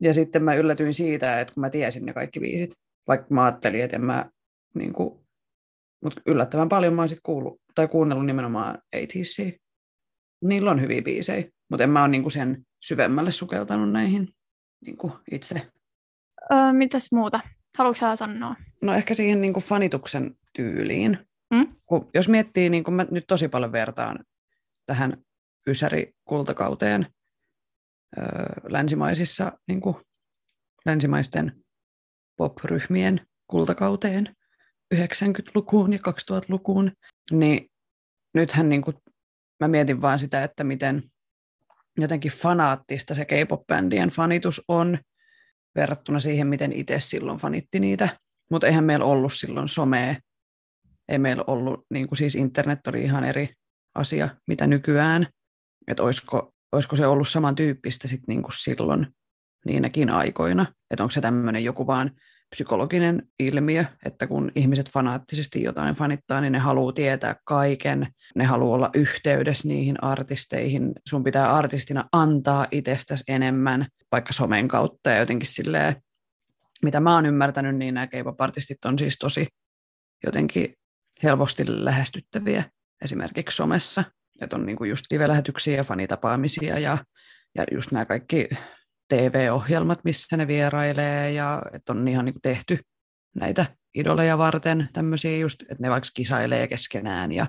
[0.00, 2.74] Ja sitten mä yllätyin siitä, että kun mä tiesin ne kaikki biisit,
[3.08, 4.30] vaikka mä ajattelin, että en mä,
[4.74, 5.26] niin kuin,
[6.02, 9.58] mutta yllättävän paljon mä oon sit kuullut, tai kuunnellut nimenomaan ATC.
[10.44, 14.28] Niillä on hyviä biisejä, mutta en mä ole niinku sen syvemmälle sukeltanut näihin
[14.86, 15.70] niinku itse.
[16.52, 17.40] Öö, mitäs muuta?
[17.78, 18.56] Haluatko sä sanoa?
[18.82, 21.18] No ehkä siihen niinku fanituksen tyyliin.
[21.54, 21.76] Mm?
[21.86, 24.24] Kun, jos miettii, niin kun mä nyt tosi paljon vertaan
[24.86, 25.24] tähän
[25.68, 27.06] Ysäri-kultakauteen
[28.18, 28.24] öö,
[28.68, 29.96] länsimaisissa, niin kuin,
[30.86, 31.64] länsimaisten
[32.36, 34.36] pop-ryhmien kultakauteen
[34.94, 36.92] 90-lukuun ja 2000-lukuun,
[37.30, 37.70] niin
[38.34, 38.96] nythän niin kuin,
[39.60, 41.02] mä mietin vaan sitä, että miten
[41.98, 44.98] jotenkin fanaattista se K-pop-bändien fanitus on
[45.74, 48.18] verrattuna siihen, miten itse silloin fanitti niitä.
[48.50, 50.14] Mutta eihän meillä ollut silloin somea,
[51.08, 53.54] ei meillä ollut, niin kuin siis internet oli ihan eri
[53.94, 55.26] asia, mitä nykyään.
[55.88, 59.06] Että olisiko, olisiko se ollut samantyyppistä sit niin kuin silloin
[59.66, 60.66] niinäkin aikoina.
[60.90, 62.10] Että onko se tämmöinen joku vaan
[62.50, 68.74] psykologinen ilmiö, että kun ihmiset fanaattisesti jotain fanittaa, niin ne haluaa tietää kaiken, ne haluaa
[68.74, 75.48] olla yhteydessä niihin artisteihin, sun pitää artistina antaa itsestäsi enemmän, vaikka somen kautta ja jotenkin
[75.48, 75.96] silleen,
[76.82, 79.46] mitä mä oon ymmärtänyt, niin nämä K-pop-artistit on siis tosi
[80.26, 80.74] jotenkin
[81.22, 82.64] helposti lähestyttäviä
[83.04, 84.04] esimerkiksi somessa,
[84.40, 86.98] että on niinku just live-lähetyksiä ja fanitapaamisia ja,
[87.54, 88.48] ja just nämä kaikki
[89.08, 92.78] TV-ohjelmat, missä ne vierailee ja että on ihan niin tehty
[93.36, 97.46] näitä idoleja varten tämmöisiä just, että ne vaikka kisailee keskenään ja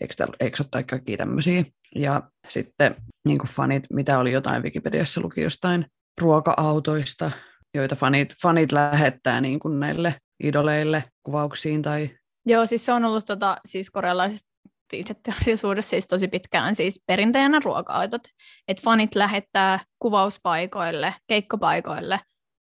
[0.00, 1.64] eikö, täl, kaikkia tämmöisiä.
[1.94, 2.96] Ja sitten
[3.28, 5.86] niin fanit, mitä oli jotain Wikipediassa luki jostain
[6.20, 7.30] ruoka-autoista,
[7.74, 12.10] joita fanit, fanit lähettää niin kuin näille idoleille kuvauksiin tai
[12.46, 14.51] Joo, siis se on ollut tota, siis korealaisessa
[14.92, 18.22] viihdeteollisuudessa siis tosi pitkään siis perinteenä ruoka-autot,
[18.68, 22.20] että fanit lähettää kuvauspaikoille, keikkopaikoille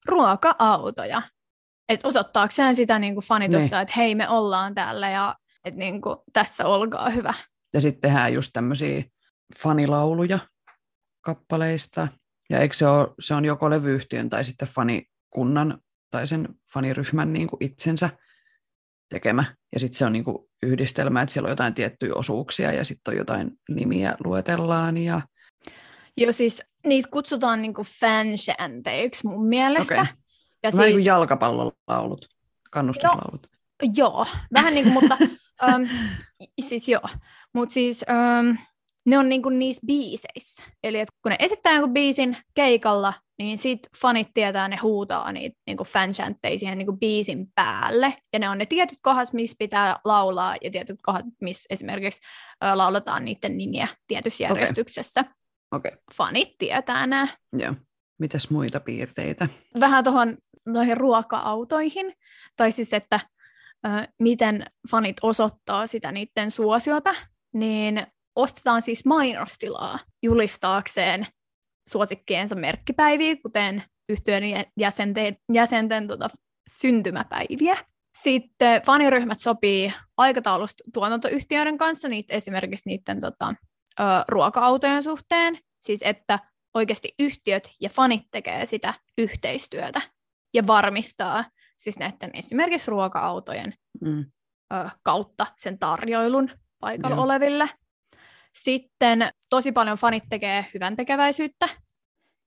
[0.07, 1.21] ruoka-autoja.
[1.89, 3.81] Että osoittaakseen sitä niin kuin fanitusta, Niin.
[3.81, 7.33] että hei me ollaan täällä ja että niin kuin, tässä olkaa hyvä.
[7.73, 9.03] Ja sitten tehdään just tämmöisiä
[9.61, 10.39] fanilauluja
[11.21, 12.07] kappaleista.
[12.49, 17.47] Ja eikö se, ole, se on joko levyyhtiön tai sitten fanikunnan tai sen faniryhmän niin
[17.47, 18.09] kuin itsensä
[19.11, 19.43] tekemä.
[19.73, 23.11] Ja sitten se on niin kuin yhdistelmä, että siellä on jotain tiettyjä osuuksia ja sitten
[23.11, 24.97] on jotain nimiä luetellaan.
[24.97, 25.21] Ja...
[26.17, 30.01] Joo, siis niitä kutsutaan niin kuin fanshanteiksi mun mielestä.
[30.01, 30.13] Okei.
[30.63, 32.27] Ja Vähän niin kuin siis, jalkapallolaulut,
[32.71, 33.47] kannustuslaulut.
[33.95, 35.17] Joo, vähän niin kuin, mutta
[35.75, 35.87] um,
[36.67, 37.07] siis joo,
[37.53, 38.57] mutta siis um,
[39.05, 40.63] ne on niin kuin niissä biiseissä.
[40.83, 45.59] Eli että kun ne esittää jonkun biisin keikalla, niin sit fanit tietää, ne huutaa niitä
[45.67, 48.13] niin kuin fanchantteja siihen niin kuin biisin päälle.
[48.33, 52.21] Ja ne on ne tietyt kohdat, missä pitää laulaa, ja tietyt kohdat, missä esimerkiksi
[52.63, 55.21] ö, lauletaan niiden nimiä tietyssä järjestyksessä.
[55.71, 56.01] Okei, okay.
[56.15, 57.27] Fanit tietää nämä.
[57.57, 57.73] joo.
[58.19, 59.47] Mitäs muita piirteitä?
[59.79, 62.13] vähän tuohon noihin ruoka-autoihin,
[62.57, 63.19] tai siis, että
[63.85, 67.15] ö, miten fanit osoittaa sitä niiden suosiota,
[67.53, 71.27] niin ostetaan siis mainostilaa julistaakseen
[71.91, 74.43] suosikkiensa merkkipäiviä, kuten yhtiön
[74.77, 76.29] jäsenten, jäsenten tota,
[76.69, 77.77] syntymäpäiviä.
[78.23, 83.53] Sitten faniryhmät sopii aikataulusta tuotantoyhtiöiden kanssa, niitä, esimerkiksi niiden tota,
[83.99, 86.39] ö, ruoka-autojen suhteen, siis että
[86.73, 90.01] oikeasti yhtiöt ja fanit tekee sitä yhteistyötä
[90.53, 91.45] ja varmistaa
[91.77, 94.25] siis näiden esimerkiksi ruoka-autojen mm.
[94.73, 96.49] ö, kautta sen tarjoilun
[96.79, 97.25] paikalla Joo.
[97.25, 97.69] oleville.
[98.55, 101.69] Sitten tosi paljon fanit tekee hyvän tekeväisyyttä.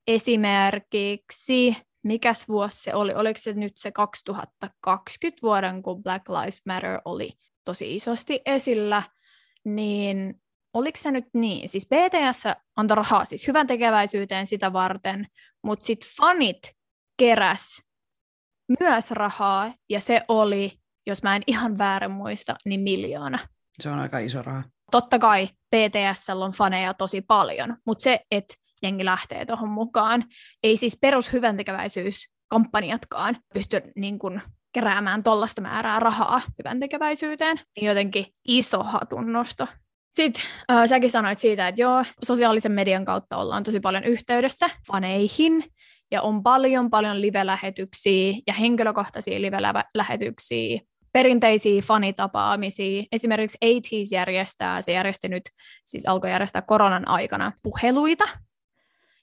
[0.07, 6.99] Esimerkiksi, mikäs vuosi se oli, oliko se nyt se 2020 vuoden, kun Black Lives Matter
[7.05, 7.31] oli
[7.63, 9.03] tosi isosti esillä,
[9.65, 10.41] niin
[10.73, 12.43] oliko se nyt niin, siis BTS
[12.75, 15.27] antoi rahaa siis hyvän tekeväisyyteen sitä varten,
[15.63, 16.71] mutta sitten fanit
[17.17, 17.81] keräs
[18.79, 23.39] myös rahaa, ja se oli, jos mä en ihan väärin muista, niin miljoona.
[23.81, 24.63] Se on aika iso raha.
[24.91, 30.23] Totta kai BTS on faneja tosi paljon, mutta se, että jengi lähtee tuohon mukaan,
[30.63, 34.41] ei siis perushyväntekeväisyyskampanjatkaan pysty niin kun,
[34.73, 39.67] keräämään tuollaista määrää rahaa hyväntekeväisyyteen, niin jotenkin iso hatunnosto.
[40.11, 45.63] Sitten äh, säkin sanoit siitä, että joo, sosiaalisen median kautta ollaan tosi paljon yhteydessä faneihin,
[46.11, 50.79] ja on paljon paljon live-lähetyksiä ja henkilökohtaisia live-lähetyksiä
[51.15, 53.03] perinteisiä fanitapaamisia.
[53.11, 55.43] Esimerkiksi ATEES järjestää, se järjesti nyt,
[55.85, 58.25] siis alkoi järjestää koronan aikana puheluita,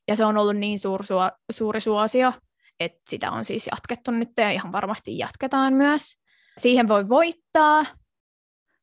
[0.09, 2.33] ja se on ollut niin suur, suo, suuri suosio,
[2.81, 6.03] että sitä on siis jatkettu nyt ja ihan varmasti jatketaan myös.
[6.59, 7.85] Siihen voi voittaa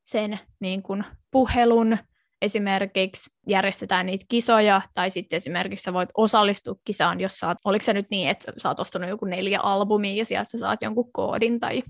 [0.04, 1.98] sen niin kuin puhelun,
[2.42, 7.94] esimerkiksi järjestetään niitä kisoja, tai sitten esimerkiksi sä voit osallistua kisaan, jos saat, oliko se
[7.94, 11.60] nyt niin, että sä oot ostanut joku neljä albumia ja sieltä sä saat jonkun koodin
[11.60, 11.84] tai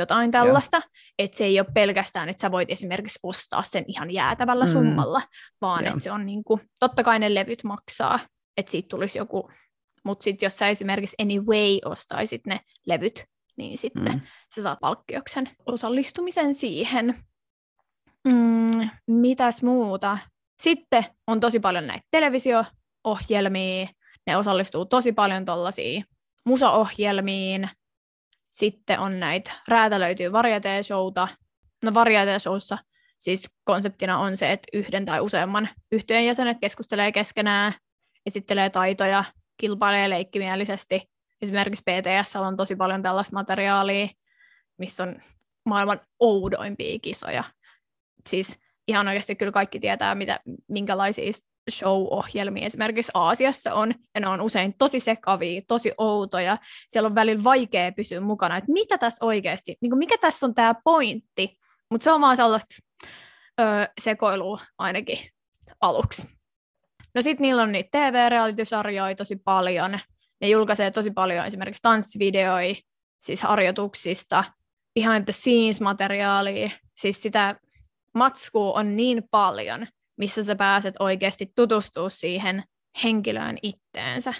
[0.00, 0.82] jotain tällaista,
[1.18, 4.70] että se ei ole pelkästään, että sä voit esimerkiksi ostaa sen ihan jäätävällä mm.
[4.70, 5.22] summalla,
[5.60, 8.20] vaan että se on niin kuin, totta kai ne levyt maksaa,
[8.56, 9.50] että siitä tulisi joku,
[10.04, 13.24] mutta sitten jos sä esimerkiksi anyway ostaisit ne levyt,
[13.56, 14.20] niin sitten mm.
[14.54, 17.24] sä saat palkkioksen osallistumisen siihen.
[18.28, 20.18] Mm, mitäs muuta?
[20.62, 23.88] Sitten on tosi paljon näitä televisio-ohjelmia,
[24.26, 26.04] ne osallistuu tosi paljon tuollaisiin
[26.44, 27.68] musaohjelmiin,
[28.50, 31.28] sitten on näitä, räätälöityy varieté-showta.
[31.84, 32.78] No varieté-showssa
[33.20, 37.72] siis konseptina on se, että yhden tai useamman yhtiön jäsenet keskustelee keskenään,
[38.26, 39.24] esittelee taitoja,
[39.56, 41.10] kilpailee leikkimielisesti.
[41.42, 44.08] Esimerkiksi PTS on tosi paljon tällaista materiaalia,
[44.78, 45.16] missä on
[45.64, 47.44] maailman oudoimpia kisoja.
[48.28, 48.58] Siis
[48.88, 51.32] ihan oikeasti kyllä kaikki tietää, mitä, minkälaisia
[51.70, 52.66] show-ohjelmia.
[52.66, 56.58] Esimerkiksi Aasiassa on, ja ne on usein tosi sekavia, tosi outoja.
[56.88, 60.54] Siellä on välillä vaikea pysyä mukana, että mitä tässä oikeasti, niin kuin mikä tässä on
[60.54, 61.58] tämä pointti,
[61.90, 62.74] mutta se on vaan sellaista
[63.60, 65.18] öö, sekoilua ainakin
[65.80, 66.28] aluksi.
[67.14, 69.98] No sitten niillä on niitä TV-realitysarjoja tosi paljon,
[70.40, 72.74] ne julkaisee tosi paljon esimerkiksi tanssivideoja,
[73.20, 74.44] siis harjoituksista,
[74.94, 77.56] behind the scenes materiaalia, siis sitä
[78.14, 79.86] matskua on niin paljon,
[80.20, 82.64] missä sä pääset oikeasti tutustua siihen
[83.04, 84.34] henkilöön itteensä,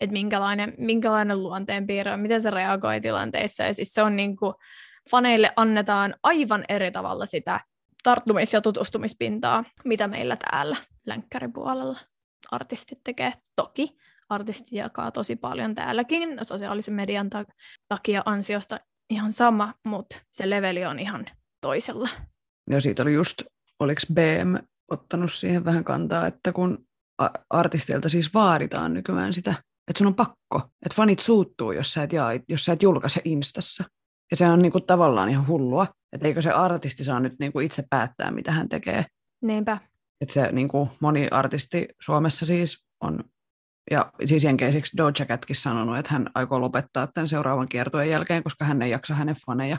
[0.00, 3.62] että minkälainen, minkälainen luonteenpiirre on, miten se reagoi tilanteissa.
[3.62, 4.54] Ja siis se on niin kuin,
[5.10, 7.60] faneille annetaan aivan eri tavalla sitä
[8.08, 11.98] tarttumis- ja tutustumispintaa, mitä meillä täällä länkkäripuolella
[12.50, 13.32] artistit tekee.
[13.56, 13.96] Toki
[14.28, 17.30] artisti jakaa tosi paljon täälläkin sosiaalisen median
[17.88, 18.80] takia ansiosta
[19.10, 21.26] ihan sama, mutta se leveli on ihan
[21.60, 22.08] toisella.
[22.70, 23.42] Ja siitä oli just,
[23.80, 26.86] oliko BM ottanut siihen vähän kantaa, että kun
[27.50, 29.50] artistilta siis vaaditaan nykyään sitä,
[29.88, 33.20] että sun on pakko, että fanit suuttuu, jos sä et, jaa, jos sä et julkaise
[33.24, 33.84] Instassa.
[34.30, 37.84] Ja se on niinku tavallaan ihan hullua, että eikö se artisti saa nyt niinku itse
[37.90, 39.06] päättää, mitä hän tekee.
[39.42, 39.78] Niinpä.
[40.20, 43.24] Että se niinku moni artisti Suomessa siis on,
[43.90, 48.64] ja siis jenkeisiksi Doja Catkin sanonut, että hän aikoo lopettaa tämän seuraavan kiertueen jälkeen, koska
[48.64, 49.78] hän ei jaksa hänen faneja,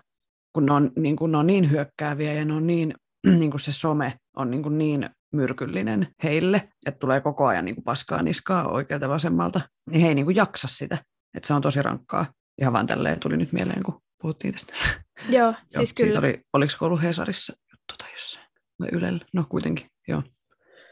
[0.54, 2.94] kun ne on, niin, kuin, ne on niin hyökkääviä ja ne on niin
[3.40, 7.76] niin kuin se some on niin, kuin niin myrkyllinen heille, että tulee koko ajan niin
[7.76, 10.97] kuin paskaa niskaa oikealta vasemmalta, niin he ei niin kuin jaksa sitä.
[11.34, 12.26] Että se on tosi rankkaa.
[12.62, 14.74] Ihan vaan tälleen tuli nyt mieleen, kun puhuttiin tästä.
[15.30, 16.20] Joo, joo siis kyllä.
[16.20, 18.45] Oli, oliko ollut Hesarissa juttu tai jossain?
[18.80, 19.26] Vai Ylellä?
[19.34, 20.24] No kuitenkin, joo.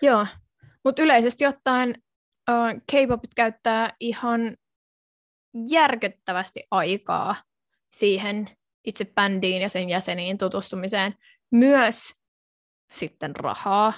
[0.01, 0.27] Joo,
[0.83, 1.95] mutta yleisesti ottaen
[2.49, 4.57] uh, K-popit käyttää ihan
[5.69, 7.35] järkyttävästi aikaa
[7.93, 8.49] siihen
[8.85, 11.15] itse bändiin ja sen jäseniin tutustumiseen.
[11.51, 12.13] Myös
[12.91, 13.93] sitten rahaa.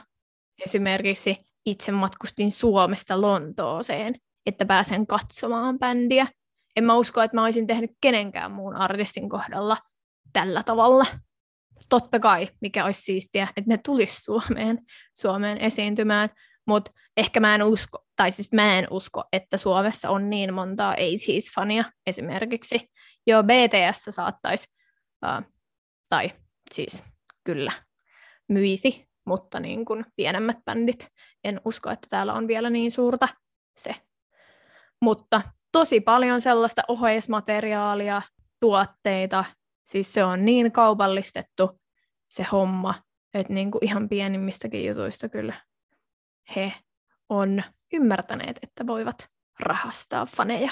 [0.66, 4.16] Esimerkiksi itse matkustin Suomesta Lontooseen,
[4.46, 6.28] että pääsen katsomaan bändiä.
[6.76, 9.78] En mä usko, että mä olisin tehnyt kenenkään muun artistin kohdalla
[10.34, 11.06] tällä tavalla.
[11.89, 14.80] totta kai, mikä olisi siistiä, että ne tulisi Suomeen,
[15.18, 16.30] Suomeen esiintymään,
[16.68, 20.96] mutta ehkä mä en usko, tai siis mä en usko, että Suomessa on niin montaa
[20.96, 22.89] ei siis fania esimerkiksi.
[23.28, 24.68] Joo, BTS saattaisi,
[25.26, 25.54] uh,
[26.10, 26.32] tai
[26.72, 27.04] siis
[27.44, 27.72] kyllä,
[28.50, 31.08] myisi, mutta niin kuin pienemmät bändit,
[31.44, 33.28] en usko, että täällä on vielä niin suurta
[33.78, 33.96] se.
[35.02, 35.41] Mutta
[35.72, 38.22] tosi paljon sellaista oheismateriaalia,
[38.60, 39.46] tuotteita,
[39.84, 41.82] siis se on niin kaupallistettu
[42.30, 42.94] se homma,
[43.34, 45.54] että niin kuin ihan pienimmistäkin jutuista kyllä
[46.56, 46.74] he
[47.30, 47.64] on
[47.94, 49.28] ymmärtäneet, että voivat
[49.60, 50.72] rahastaa faneja.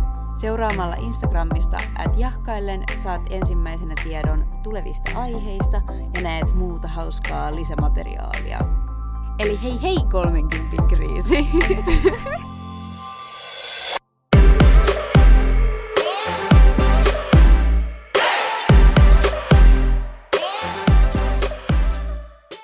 [0.41, 5.81] Seuraamalla Instagramista at jahkaillen saat ensimmäisenä tiedon tulevista aiheista
[6.15, 8.59] ja näet muuta hauskaa lisämateriaalia.
[9.39, 11.47] Eli hei hei 30 kriisi!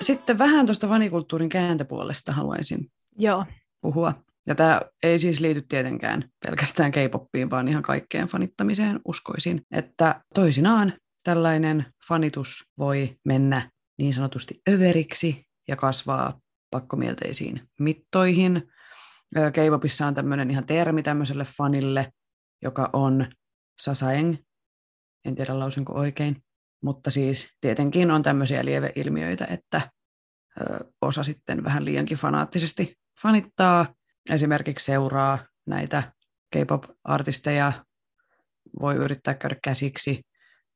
[0.01, 3.45] Sitten vähän tuosta vanikulttuurin kääntöpuolesta haluaisin Joo.
[3.81, 4.13] puhua.
[4.47, 8.99] Ja tämä ei siis liity tietenkään pelkästään K-poppiin, vaan ihan kaikkeen fanittamiseen.
[9.05, 10.93] Uskoisin, että toisinaan
[11.23, 16.39] tällainen fanitus voi mennä niin sanotusti överiksi ja kasvaa
[16.71, 18.71] pakkomielteisiin mittoihin.
[19.35, 22.11] K-popissa on tämmöinen ihan termi tämmöiselle fanille,
[22.63, 23.27] joka on
[23.79, 24.35] sasaeng,
[25.25, 26.43] en tiedä lausinko oikein,
[26.83, 29.91] mutta siis tietenkin on tämmöisiä lieveilmiöitä, että
[31.01, 33.93] osa sitten vähän liiankin fanaattisesti fanittaa,
[34.29, 36.11] esimerkiksi seuraa näitä
[36.55, 37.73] K-pop-artisteja,
[38.81, 40.21] voi yrittää käydä käsiksi,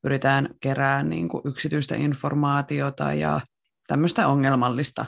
[0.04, 3.42] yritetään kerää niin kuin yksityistä informaatiota ja
[3.88, 5.06] tämmöistä ongelmallista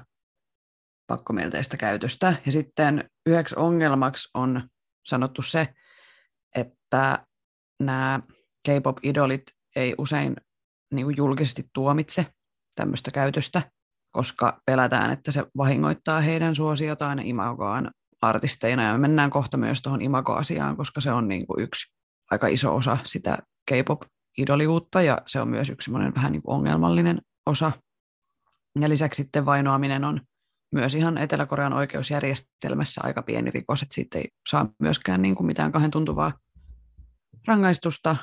[1.07, 2.35] pakkomielteistä käytöstä.
[2.45, 4.69] Ja sitten yhdeksi ongelmaksi on
[5.05, 5.67] sanottu se,
[6.55, 7.25] että
[7.79, 8.19] nämä
[8.67, 9.43] K-pop-idolit
[9.75, 10.35] ei usein
[10.93, 12.25] niin kuin julkisesti tuomitse
[12.75, 13.61] tämmöistä käytöstä,
[14.11, 17.91] koska pelätään, että se vahingoittaa heidän suosiotaan ja imagoaan
[18.23, 18.83] artisteina.
[18.83, 21.93] Ja me mennään kohta myös tuohon imago-asiaan, koska se on niin kuin yksi
[22.31, 23.37] aika iso osa sitä
[23.71, 27.71] K-pop-idoliuutta ja se on myös yksi vähän niin kuin ongelmallinen osa.
[28.79, 30.21] Ja lisäksi sitten vainoaminen on
[30.73, 35.71] myös ihan Etelä-Korean oikeusjärjestelmässä aika pieni rikos, että siitä ei saa myöskään niin kuin mitään
[35.71, 36.33] kahden tuntuvaa
[37.47, 38.15] rangaistusta.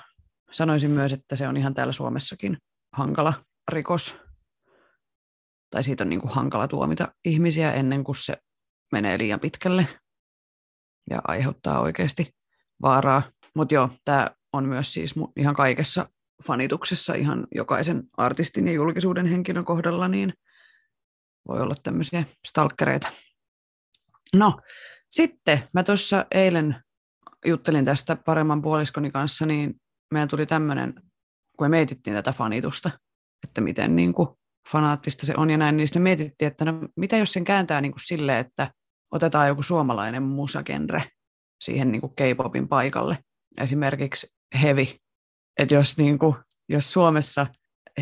[0.52, 2.58] Sanoisin myös, että se on ihan täällä Suomessakin
[2.92, 3.34] hankala
[3.72, 4.16] rikos,
[5.70, 8.36] tai siitä on niin kuin hankala tuomita ihmisiä ennen kuin se
[8.92, 9.88] menee liian pitkälle
[11.10, 12.34] ja aiheuttaa oikeasti
[12.82, 13.22] vaaraa.
[13.54, 16.08] Mutta joo, tämä on myös siis ihan kaikessa
[16.46, 20.34] fanituksessa, ihan jokaisen artistin ja julkisuuden henkilön kohdalla, niin
[21.48, 23.08] voi olla tämmöisiä stalkereita.
[24.34, 24.60] No,
[25.10, 26.76] sitten mä tuossa eilen
[27.46, 29.74] juttelin tästä paremman puoliskoni kanssa, niin
[30.12, 30.94] meidän tuli tämmöinen,
[31.58, 32.90] kun me mietittiin tätä fanitusta,
[33.48, 34.28] että miten niin kuin
[34.72, 37.92] fanaattista se on ja näin, niin sitten mietittiin, että no, mitä jos sen kääntää niin
[37.92, 38.72] kuin silleen, että
[39.10, 41.02] otetaan joku suomalainen musagenre
[41.60, 43.18] siihen niin kuin K-popin paikalle.
[43.60, 44.26] Esimerkiksi
[44.62, 44.86] heavy.
[45.58, 46.34] Että jos, niin kuin,
[46.68, 47.46] jos Suomessa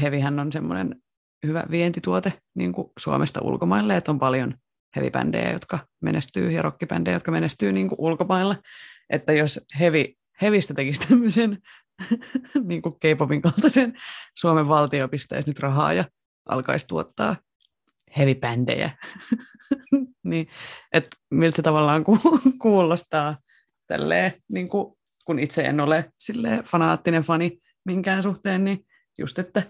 [0.02, 1.02] hevihän on semmoinen
[1.46, 4.54] hyvä vientituote niin kuin Suomesta ulkomaille, että on paljon
[4.96, 8.56] heavy-bändejä, jotka menestyy ja rockibändejä, jotka menestyy niin kuin ulkomailla.
[9.10, 10.04] Että jos heavy,
[10.42, 11.58] hevistä tekisi tämmöisen
[12.68, 13.98] niin kuin K-popin kaltaisen
[14.34, 16.04] Suomen valtio pistäisi nyt rahaa ja
[16.48, 17.36] alkaisi tuottaa
[18.18, 18.90] heavy-bändejä,
[20.30, 20.48] niin,
[20.92, 23.36] että miltä se tavallaan ku- kuulostaa
[23.86, 28.86] tälleen, niin kuin, kun itse en ole silleen fanaattinen fani minkään suhteen, niin
[29.18, 29.62] just, että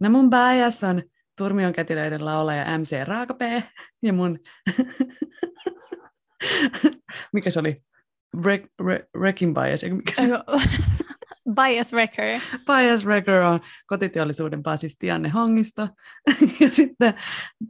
[0.00, 1.02] no mun bias on
[1.36, 3.64] Turmion kätilöiden laulaja MC Raakapee
[4.02, 4.38] ja mun,
[7.32, 7.82] mikä se oli,
[8.36, 10.22] Break, break, Wrecking Bias, mikä?
[11.54, 12.40] Bias Wrecker.
[12.66, 15.88] Bias Wrecker on kotiteollisuuden basisti Janne Hongista.
[16.60, 17.14] ja sitten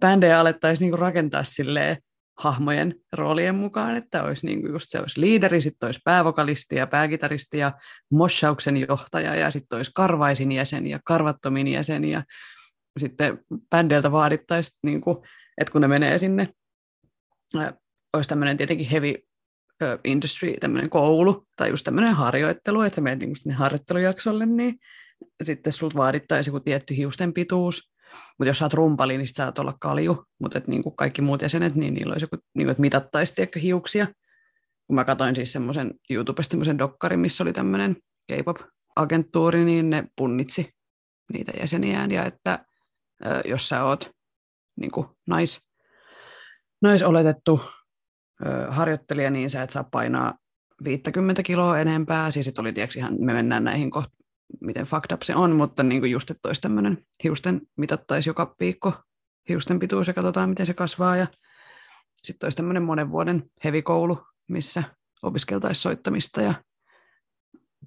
[0.01, 1.97] bändejä alettaisiin niinku rakentaa silleen
[2.39, 7.59] hahmojen roolien mukaan, että olisi niinku just se olisi liideri, sitten olisi päävokalisti ja pääkitaristi
[7.59, 7.73] ja
[8.13, 12.23] moshauksen johtaja ja sitten olisi karvaisin jäsen ja karvattomin jäsen ja
[12.99, 13.39] sitten
[13.71, 15.25] bändeiltä vaadittaisiin, niinku,
[15.61, 16.49] että kun ne menee sinne,
[18.13, 18.87] olisi tämmöinen tietenkin
[20.05, 24.79] industry, tämmöinen koulu tai just tämmöinen harjoittelu, että sä menet niin sinne harjoittelujaksolle, niin
[25.43, 27.91] sitten sulta vaadittaisi joku tietty hiusten pituus,
[28.39, 31.75] Mutta jos sä oot rumpali, niin sä oot olla kalju, mutta niin kaikki muut jäsenet,
[31.75, 34.07] niin niillä olisi joku, niin että mitattaisi tiedätkö, hiuksia.
[34.87, 37.97] Kun mä katsoin siis semmoisen YouTubesta semmoisen dokkarin, missä oli tämmöinen
[38.33, 40.71] K-pop-agenttuuri, niin ne punnitsi
[41.33, 42.65] niitä jäseniään, ja että
[43.45, 44.11] jos sä oot
[44.77, 45.69] niin kuin nais,
[46.83, 47.61] naisoletettu
[48.69, 50.35] harjoittelija, niin sä et saa painaa
[50.85, 52.31] 50 kiloa enempää.
[52.31, 54.17] Siis oli tiiäks, ihan, me mennään näihin kohta,
[54.61, 58.55] miten fucked up se on, mutta niin kuin just, että olisi tämmöinen hiusten mitattaisi joka
[58.61, 58.93] viikko
[59.49, 61.17] hiusten pituus ja katsotaan, miten se kasvaa.
[61.17, 61.27] Ja
[62.23, 64.83] sitten olisi tämmöinen monen vuoden hevikoulu, missä
[65.23, 66.55] opiskeltaisiin soittamista ja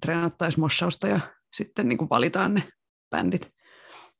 [0.00, 1.20] treenattaisiin moshausta ja
[1.54, 2.68] sitten niin kuin valitaan ne
[3.10, 3.50] bändit.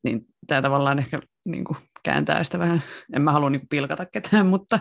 [0.03, 4.05] Niin tämä tavallaan ehkä niin kuin kääntää sitä vähän, en mä halua niin kuin pilkata
[4.05, 4.79] ketään, mutta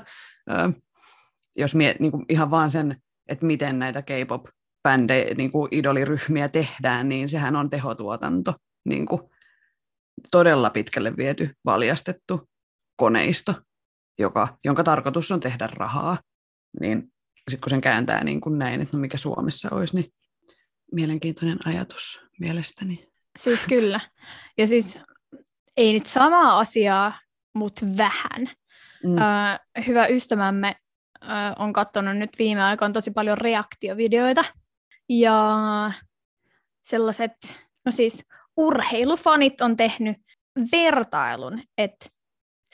[1.57, 2.97] jos mie, niin kuin ihan vaan sen,
[3.29, 4.45] että miten näitä K-pop
[4.83, 9.23] bändejä, niin kuin idoliryhmiä tehdään, niin sehän on tehotuotanto, niin kuin
[10.31, 12.49] todella pitkälle viety, valjastettu
[12.97, 13.55] koneisto,
[14.19, 16.19] joka, jonka tarkoitus on tehdä rahaa.
[16.81, 17.13] Niin
[17.51, 20.13] sitten kun sen kääntää niin kuin näin, että no mikä Suomessa olisi, niin
[20.93, 23.09] mielenkiintoinen ajatus mielestäni.
[23.39, 24.01] Siis kyllä.
[24.59, 24.99] Ja siis
[25.77, 27.21] ei nyt samaa asiaa,
[27.55, 28.51] mutta vähän.
[29.05, 29.19] Mm.
[29.19, 30.77] Ö, hyvä ystävämme
[31.59, 34.45] on katsonut nyt viime aikoina tosi paljon reaktiovideoita.
[35.09, 35.61] Ja
[36.83, 37.33] sellaiset,
[37.85, 38.25] no siis
[38.57, 40.17] urheilufanit on tehnyt
[40.73, 42.07] vertailun, että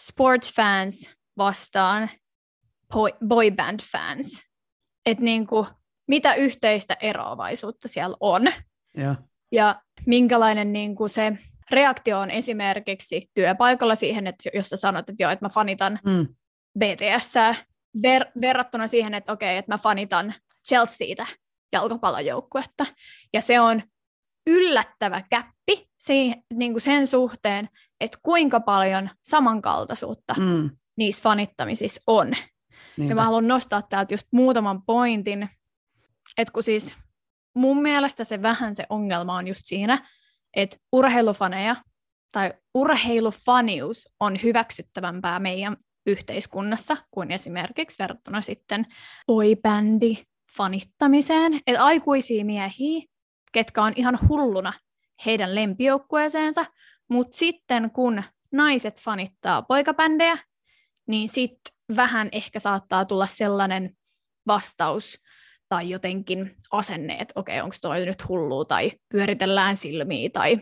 [0.00, 2.10] sports fans vastaan
[2.92, 4.42] boy, boyband fans.
[5.06, 5.66] Että niinku,
[6.08, 8.42] mitä yhteistä eroavaisuutta siellä on.
[8.96, 9.14] Ja,
[9.52, 11.32] ja minkälainen niinku se
[11.70, 16.26] reaktio on esimerkiksi työpaikalla siihen, että jos sä sanot, että joo, että mä fanitan mm.
[16.78, 17.34] BTS,
[17.96, 20.34] ver- verrattuna siihen, että okei, että mä fanitan
[20.68, 21.26] Chelseatä
[21.72, 22.86] jalkapallojoukkuetta.
[23.32, 23.82] Ja se on
[24.46, 27.68] yllättävä käppi siihen, niin kuin sen suhteen,
[28.00, 30.70] että kuinka paljon samankaltaisuutta mm.
[30.96, 32.30] niissä fanittamisissa on.
[32.96, 33.12] Niinpä.
[33.12, 35.48] Ja mä haluan nostaa täältä just muutaman pointin,
[36.38, 36.96] että kun siis
[37.54, 40.08] mun mielestä se vähän se ongelma on just siinä,
[40.56, 41.76] että urheilufaneja
[42.32, 45.76] tai urheilufanius on hyväksyttävämpää meidän
[46.08, 48.86] yhteiskunnassa kuin esimerkiksi verrattuna sitten
[49.26, 50.16] boybändi
[50.56, 51.60] fanittamiseen.
[51.66, 53.06] Että aikuisia miehiä,
[53.52, 54.72] ketkä on ihan hulluna
[55.26, 56.64] heidän lempijoukkueeseensa,
[57.08, 60.38] mutta sitten kun naiset fanittaa poikabändejä,
[61.06, 63.96] niin sitten vähän ehkä saattaa tulla sellainen
[64.46, 65.18] vastaus
[65.68, 70.58] tai jotenkin asenne, että okei, onko toi nyt hullu tai pyöritellään silmiä tai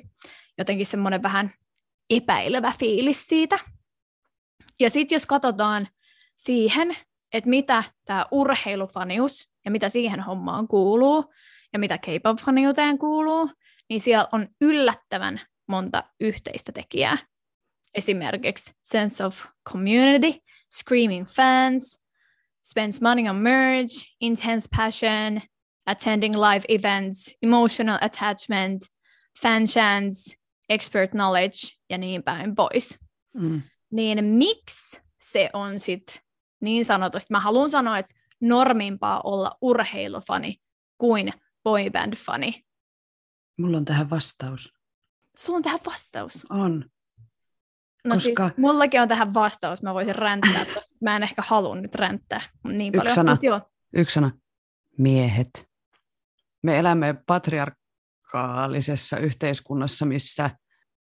[0.58, 1.54] jotenkin semmoinen vähän
[2.10, 3.58] epäilevä fiilis siitä.
[4.80, 5.88] Ja sitten jos katsotaan
[6.36, 6.96] siihen,
[7.32, 11.32] että mitä tämä urheilufanius ja mitä siihen hommaan kuuluu
[11.72, 13.50] ja mitä K-pop-faniuteen kuuluu,
[13.88, 17.18] niin siellä on yllättävän monta yhteistä tekijää.
[17.94, 20.40] Esimerkiksi sense of community,
[20.74, 22.00] screaming fans,
[22.64, 25.40] spends money on merch, intense passion,
[25.86, 28.82] attending live events, emotional attachment,
[29.42, 30.36] fan chance,
[30.68, 31.58] expert knowledge
[31.90, 32.98] ja niin päin pois.
[33.34, 33.62] Mm.
[33.96, 36.22] Niin miksi se on sitten
[36.60, 40.60] niin sanotusti, mä haluan sanoa, että normimpaa olla urheilufani
[40.98, 41.32] kuin
[41.64, 42.64] boyband-fani.
[43.58, 44.74] Mulla on tähän vastaus.
[45.36, 46.46] Sulla on tähän vastaus?
[46.50, 46.84] On.
[48.04, 48.44] No Koska...
[48.48, 52.40] siis, mullakin on tähän vastaus, mä voisin ränttää, koska mä en ehkä halua nyt ränttää
[52.64, 53.14] niin Yksi paljon.
[53.14, 53.36] Sana.
[53.42, 53.60] joo.
[53.92, 54.30] Yksi sana.
[54.98, 55.68] Miehet.
[56.62, 60.50] Me elämme patriarkaalisessa yhteiskunnassa, missä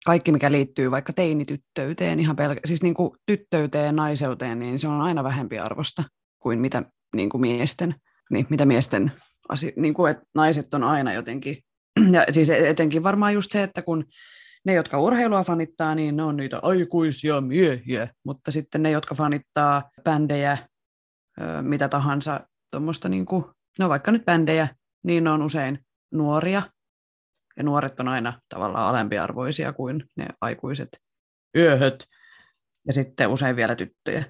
[0.04, 5.00] kaikki, mikä liittyy vaikka teinityttöyteen, ihan pelkä, siis niin kuin tyttöyteen, naiseuteen, niin se on
[5.00, 6.04] aina vähempi arvosta
[6.38, 6.82] kuin mitä
[7.16, 7.94] niin kuin miesten,
[8.30, 9.12] niin mitä miesten
[9.48, 11.56] asia, niin kuin, että naiset on aina jotenkin,
[12.12, 14.04] ja siis etenkin varmaan just se, että kun
[14.64, 19.90] ne, jotka urheilua fanittaa, niin ne on niitä aikuisia miehiä, mutta sitten ne, jotka fanittaa
[20.04, 20.58] bändejä,
[21.62, 22.40] mitä tahansa,
[22.70, 23.44] tuommoista niin kuin,
[23.78, 24.68] no vaikka nyt bändejä,
[25.02, 25.78] niin ne on usein
[26.12, 26.62] nuoria,
[27.56, 31.00] ja nuoret on aina tavallaan alempiarvoisia kuin ne aikuiset
[31.56, 32.08] yöhöt,
[32.86, 34.24] ja sitten usein vielä tyttöjä.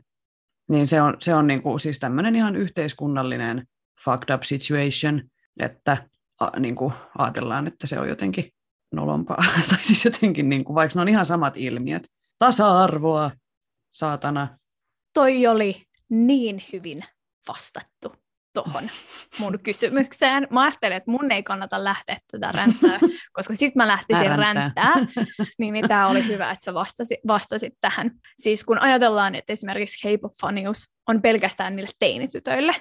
[0.68, 3.66] Niin se on, se on niin kuin, siis tämmöinen ihan yhteiskunnallinen
[4.04, 5.22] fucked up situation,
[5.60, 6.08] että
[6.40, 8.52] a, niin kuin ajatellaan, että se on jotenkin
[8.92, 9.44] nolompaa.
[9.70, 12.08] tai siis jotenkin, niin kuin, vaikka ne on ihan samat ilmiöt.
[12.38, 13.30] Tasa-arvoa,
[13.90, 14.58] saatana.
[15.14, 17.04] Toi oli niin hyvin
[17.48, 18.23] vastattu
[18.55, 18.90] tuohon
[19.38, 20.46] mun kysymykseen.
[20.50, 22.98] Mä ajattelin, että mun ei kannata lähteä tätä ränttää,
[23.36, 24.94] koska sitten mä lähtisin ränttää.
[25.59, 28.11] niin, niin tämä oli hyvä, että sä vastasit, vastasit tähän.
[28.42, 32.76] Siis kun ajatellaan, että esimerkiksi K-pop-fanius on pelkästään niille teinitytöille,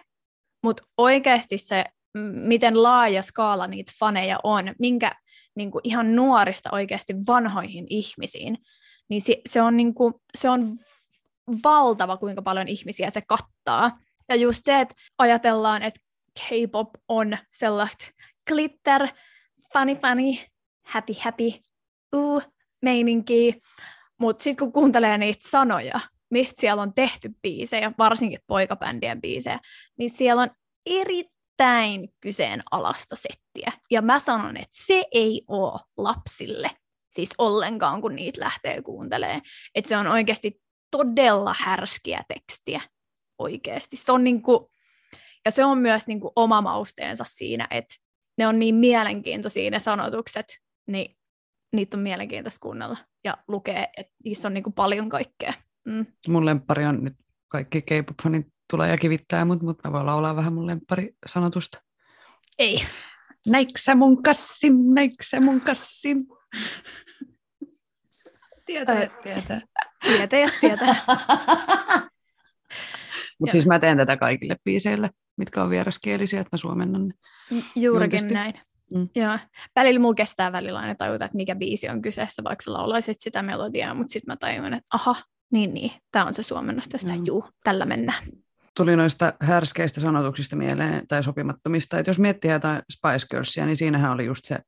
[0.64, 1.86] mutta oikeasti se,
[2.34, 5.12] miten laaja skaala niitä faneja on, minkä
[5.56, 8.58] niin kuin ihan nuorista oikeasti vanhoihin ihmisiin,
[9.10, 10.78] niin se, se, on niin kuin, se on
[11.64, 14.00] valtava, kuinka paljon ihmisiä se kattaa.
[14.30, 16.00] Ja just se, että ajatellaan, että
[16.40, 18.06] K-pop on sellaista
[18.48, 19.08] glitter,
[19.74, 20.48] funny funny,
[20.86, 21.52] happy happy,
[22.16, 22.44] uh,
[22.82, 23.62] meininki.
[24.20, 26.00] Mutta sitten kun kuuntelee niitä sanoja,
[26.32, 29.60] mistä siellä on tehty biisejä, varsinkin poikabändien biisejä,
[29.98, 30.50] niin siellä on
[30.86, 33.72] erittäin kyseenalaista settiä.
[33.92, 36.70] Ja mä sanon, että se ei ole lapsille
[37.10, 39.42] siis ollenkaan, kun niitä lähtee kuuntelemaan.
[39.76, 40.62] Että se on oikeasti
[40.92, 42.82] todella härskiä tekstiä
[43.44, 43.98] oikeasti.
[43.98, 44.72] Se on niinku,
[45.46, 47.96] ja se on myös niinku oma mausteensa siinä, että
[48.38, 51.18] ne on niin mielenkiintoisia ne sanotukset, niin
[51.74, 55.54] niitä on mielenkiintoista kuunnella ja lukea, että niissä on niinku paljon kaikkea.
[55.86, 56.06] Mm.
[56.28, 57.14] Mun lempari on nyt
[57.48, 61.82] kaikki K-pop-fanit tulee ja kivittää, mutta mut mä voin laulaa vähän mun lempari sanotusta.
[62.60, 62.86] Ei.
[63.48, 66.26] Näiksä mun kassim, näiksä mun kassim.
[68.66, 69.62] Tietää, tietää.
[70.02, 70.96] Tietää, tietää.
[73.40, 77.14] Mutta siis mä teen tätä kaikille biiseille, mitkä on vieraskielisiä, että mä suomennan ne.
[77.52, 78.34] Juurikin julkisesti.
[78.34, 78.54] näin.
[78.96, 79.10] Mm.
[79.16, 79.40] Joo.
[79.76, 83.94] Välillä mulla kestää välillä aina tajuta, että mikä biisi on kyseessä, vaikka laulaisit sitä melodiaa,
[83.94, 85.16] mutta sitten mä tajun, että aha,
[85.52, 87.26] niin niin, tämä on se suomennos tästä, Mm.
[87.26, 88.24] juu, tällä mennään.
[88.78, 94.12] Tuli noista härskeistä sanotuksista mieleen, tai sopimattomista, että jos miettii jotain Spice Girlsia, niin siinähän
[94.12, 94.60] oli just se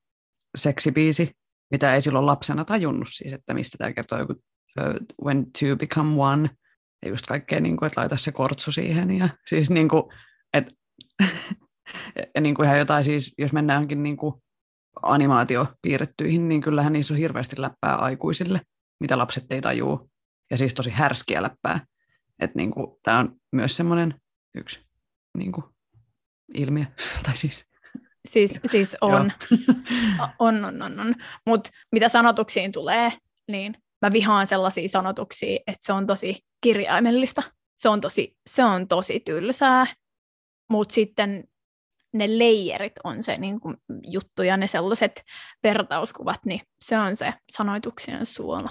[0.58, 1.32] seksibiisi,
[1.72, 6.16] mitä ei silloin lapsena tajunnut siis, että mistä tämä kertoo joku uh, When two become
[6.18, 6.50] one,
[7.06, 10.04] ja just kaikkea, niin kuin, että laita se kortsu siihen, ja siis niin kuin,
[10.54, 10.72] että
[12.36, 14.34] ja niin kuin ihan jotain siis, jos mennäänkin niin kuin
[15.02, 18.62] animaatiopiirrettyihin, niin kyllähän niissä on hirveästi läppää aikuisille,
[19.00, 20.10] mitä lapset ei tajuu,
[20.52, 21.80] ja siis tosi härskiä läppää.
[22.40, 24.16] Että niin kuin, tämä on myös semmoinen
[24.56, 24.86] yksi
[25.38, 25.66] niin kuin,
[26.54, 26.86] ilmiö,
[27.26, 27.66] tai siis
[28.26, 29.32] Siis, siis on.
[30.40, 31.16] on, on, on, on.
[31.46, 33.14] Mutta mitä sanotuksiin tulee,
[33.48, 37.44] niin mä vihaan sellaisia sanotuksia, että se on tosi kirjaimellista.
[37.78, 39.86] Se on tosi, se on tosi tylsää,
[40.70, 41.44] mutta sitten
[42.14, 45.24] ne leijerit on se niin kuin, juttu ja ne sellaiset
[45.64, 48.70] vertauskuvat, niin se on se sanoituksien suola.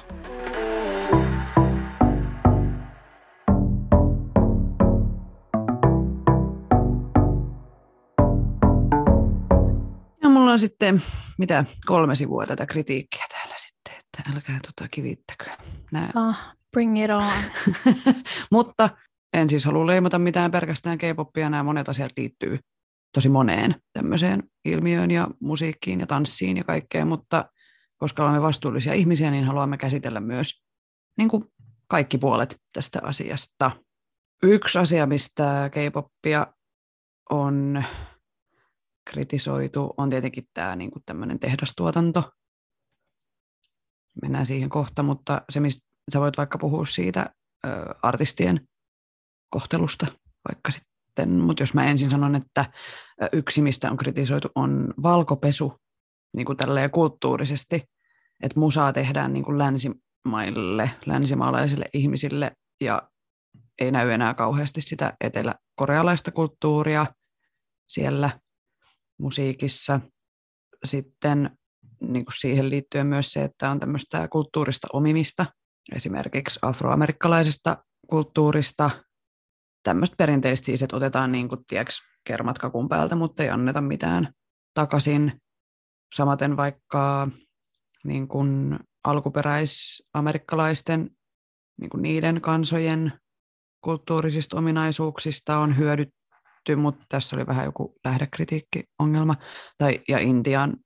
[10.22, 11.02] Ja mulla on sitten,
[11.38, 15.50] mitä, kolme sivua tätä kritiikkiä täällä sitten, että älkää tota kivittäkö.
[15.92, 16.10] Nää.
[16.14, 17.32] Ah, bring it on.
[18.52, 18.90] Mutta
[19.32, 22.58] en siis halua leimata mitään pelkästään K-popia, nämä monet asiat liittyy
[23.12, 27.44] tosi moneen tämmöiseen ilmiöön ja musiikkiin ja tanssiin ja kaikkeen, mutta
[27.96, 30.62] koska olemme vastuullisia ihmisiä, niin haluamme käsitellä myös
[31.18, 31.44] niin kuin
[31.88, 33.70] kaikki puolet tästä asiasta.
[34.42, 36.46] Yksi asia, mistä K-popia
[37.30, 37.84] on
[39.10, 42.32] kritisoitu, on tietenkin tämä niin kuin tämmöinen tehdastuotanto.
[44.22, 45.60] Mennään siihen kohta, mutta se,
[46.12, 47.30] sä voit vaikka puhua siitä
[47.66, 47.70] ö,
[48.02, 48.68] artistien
[49.50, 50.06] kohtelusta
[50.48, 52.72] vaikka sitten, mutta jos mä ensin sanon, että
[53.32, 55.76] yksi, mistä on kritisoitu, on valkopesu
[56.36, 57.84] niin kuin tälleen kulttuurisesti,
[58.42, 63.10] että musaa tehdään niin kuin länsimaille, länsimaalaisille ihmisille ja
[63.80, 67.06] ei näy enää kauheasti sitä eteläkorealaista kulttuuria
[67.88, 68.40] siellä
[69.18, 70.00] musiikissa.
[70.84, 71.58] Sitten
[72.00, 75.46] niin kuin siihen liittyen myös se, että on tämmöistä kulttuurista omimista,
[75.92, 78.90] esimerkiksi afroamerikkalaisesta kulttuurista,
[79.82, 84.32] tämmöistä perinteistä siis, että otetaan niin kuin, tieks, kermat kakun päältä, mutta ei anneta mitään
[84.74, 85.40] takaisin.
[86.14, 87.28] Samaten vaikka
[88.04, 91.10] niin kuin alkuperäisamerikkalaisten,
[91.80, 93.12] niin kuin niiden kansojen
[93.80, 99.36] kulttuurisista ominaisuuksista on hyödytty, mutta tässä oli vähän joku lähdekritiikki-ongelma,
[99.78, 100.76] tai, ja Intian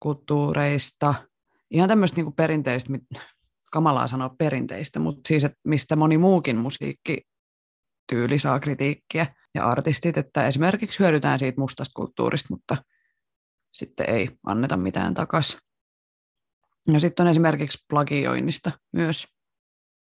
[0.00, 1.14] kulttuureista.
[1.70, 2.92] Ihan tämmöistä niin kuin perinteistä,
[3.72, 10.46] kamalaa sanoa perinteistä, mutta siis, että mistä moni muukin musiikkityyli saa kritiikkiä ja artistit, että
[10.46, 12.76] esimerkiksi hyödytään siitä mustasta kulttuurista, mutta
[13.72, 15.58] sitten ei anneta mitään takaisin.
[16.92, 19.24] Ja sitten on esimerkiksi plagioinnista myös,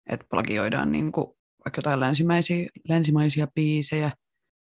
[0.09, 1.27] että plagioidaan niin kuin
[1.65, 4.11] vaikka jotain länsimaisia, länsimaisia biisejä.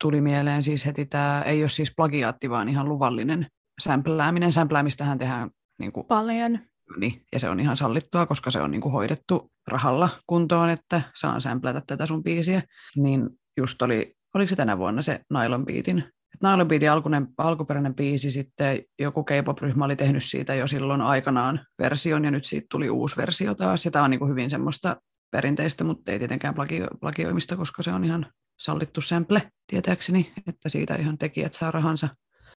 [0.01, 3.47] Tuli mieleen siis heti tämä, ei ole siis plagiaatti, vaan ihan luvallinen
[3.83, 4.51] sämplääminen.
[4.51, 5.49] Sämpläämistähän tehdään
[5.79, 6.59] niin kuin, Paljon.
[6.97, 11.01] Niin, ja se on ihan sallittua, koska se on niin kuin hoidettu rahalla kuntoon, että
[11.15, 12.61] saan sämplätä tätä sun biisiä.
[12.95, 16.03] Niin just oli, oliko se tänä vuonna se Nylon Beatin
[16.43, 22.25] Nylon Beatin alkunen, alkuperäinen biisi, sitten joku K-pop-ryhmä oli tehnyt siitä jo silloin aikanaan version,
[22.25, 24.97] ja nyt siitä tuli uusi versio taas, ja tämä on niin kuin hyvin semmoista
[25.31, 28.25] perinteistä, mutta ei tietenkään plagio- plagioimista, koska se on ihan
[28.59, 32.09] sallittu sample, tietääkseni, että siitä ihan tekijät saa rahansa.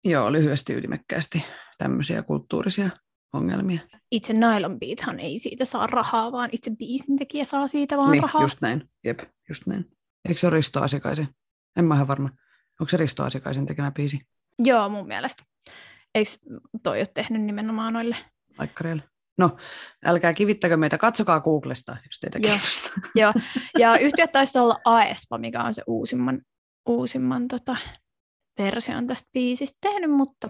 [0.03, 1.43] Joo, lyhyesti ytimekkäästi
[1.77, 2.89] tämmöisiä kulttuurisia
[3.33, 3.79] ongelmia.
[4.11, 8.41] Itse Nylon Beathan ei siitä saa rahaa, vaan itse biisintekijä saa siitä vaan niin, rahaa.
[8.41, 8.89] just näin.
[9.03, 9.19] Jep,
[9.49, 9.85] just näin.
[10.27, 11.27] Eikö se ole Risto Asikaisen?
[11.75, 12.29] En mä ihan varma.
[12.79, 14.19] Onko se Risto Asikaisen tekemä biisi
[14.59, 15.43] Joo, mun mielestä.
[16.15, 16.31] Eikö
[16.83, 18.17] toi ole tehnyt nimenomaan noille?
[18.57, 19.03] laikkareille?
[19.37, 19.57] No,
[20.05, 22.57] älkää kivittäkö meitä, katsokaa Googlesta, jos teitä Joo.
[23.21, 23.33] Joo.
[23.79, 26.41] Ja yhtiöt taisi olla Aespa, mikä on se uusimman,
[26.85, 27.77] uusimman tota,
[28.57, 30.49] version tästä biisistä tehnyt, mutta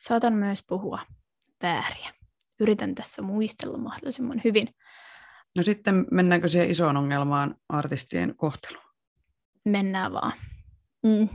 [0.00, 0.98] saatan myös puhua
[1.62, 2.14] vääriä.
[2.60, 4.68] Yritän tässä muistella mahdollisimman hyvin.
[5.56, 8.84] No sitten mennäänkö siihen isoon ongelmaan artistien kohteluun?
[9.64, 10.32] Mennään vaan.
[11.02, 11.28] Mm.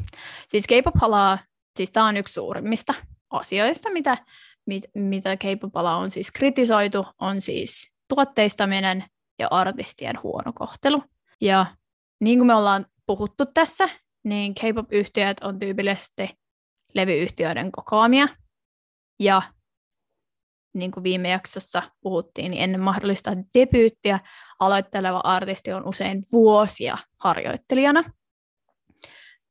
[0.48, 1.40] Siis K-pop-alaa,
[1.78, 2.94] siis tämä on yksi suurimmista
[3.30, 4.18] asioista, mitä,
[4.66, 9.04] mit, mitä K-pop-alaa on siis kritisoitu, on siis tuotteistaminen
[9.40, 11.04] ja artistien huono kohtelu.
[11.42, 11.66] Ja
[12.20, 13.90] niin kuin me ollaan puhuttu tässä,
[14.24, 16.30] niin K-pop-yhtiöt on tyypillisesti
[16.94, 18.28] levyyhtiöiden kokoamia.
[19.20, 19.42] Ja
[20.74, 24.20] niin kuin viime jaksossa puhuttiin, niin ennen mahdollista debyyttiä
[24.60, 28.04] aloitteleva artisti on usein vuosia harjoittelijana.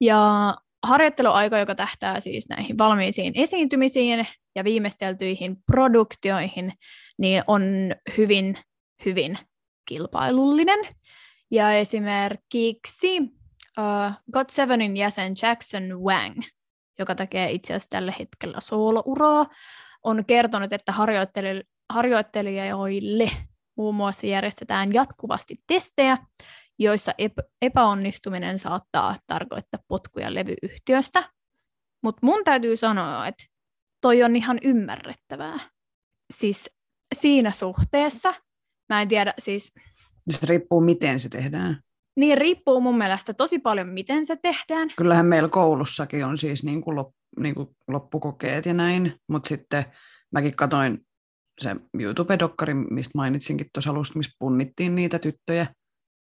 [0.00, 0.54] Ja
[0.86, 6.72] harjoitteluaika, joka tähtää siis näihin valmiisiin esiintymisiin ja viimeisteltyihin produktioihin,
[7.18, 7.62] niin on
[8.16, 8.56] hyvin,
[9.04, 9.38] hyvin
[9.88, 10.78] kilpailullinen.
[11.50, 16.40] Ja esimerkiksi uh, God Sevenin jäsen Jackson Wang,
[16.98, 19.46] joka tekee itse asiassa tällä hetkellä soolouraa,
[20.04, 23.30] on kertonut, että harjoitteli- harjoittelijoille
[23.76, 26.18] muun muassa järjestetään jatkuvasti testejä,
[26.78, 31.30] joissa ep- epäonnistuminen saattaa tarkoittaa potkuja levyyhtiöstä.
[32.02, 33.44] Mutta mun täytyy sanoa, että
[34.00, 35.58] toi on ihan ymmärrettävää.
[36.34, 36.70] Siis
[37.14, 38.34] siinä suhteessa,
[38.88, 39.72] mä en tiedä, siis
[40.30, 41.80] Se riippuu, miten se tehdään.
[42.16, 44.88] niin riippuu mun mielestä tosi paljon, miten se tehdään.
[44.96, 46.96] Kyllähän meillä koulussakin on siis niin kuin
[47.38, 49.84] niin kuin loppukokeet ja näin, mutta sitten
[50.32, 51.06] mäkin katoin
[51.60, 55.66] se YouTube-dokkari, mistä mainitsinkin tuossa alusta, missä punnittiin niitä tyttöjä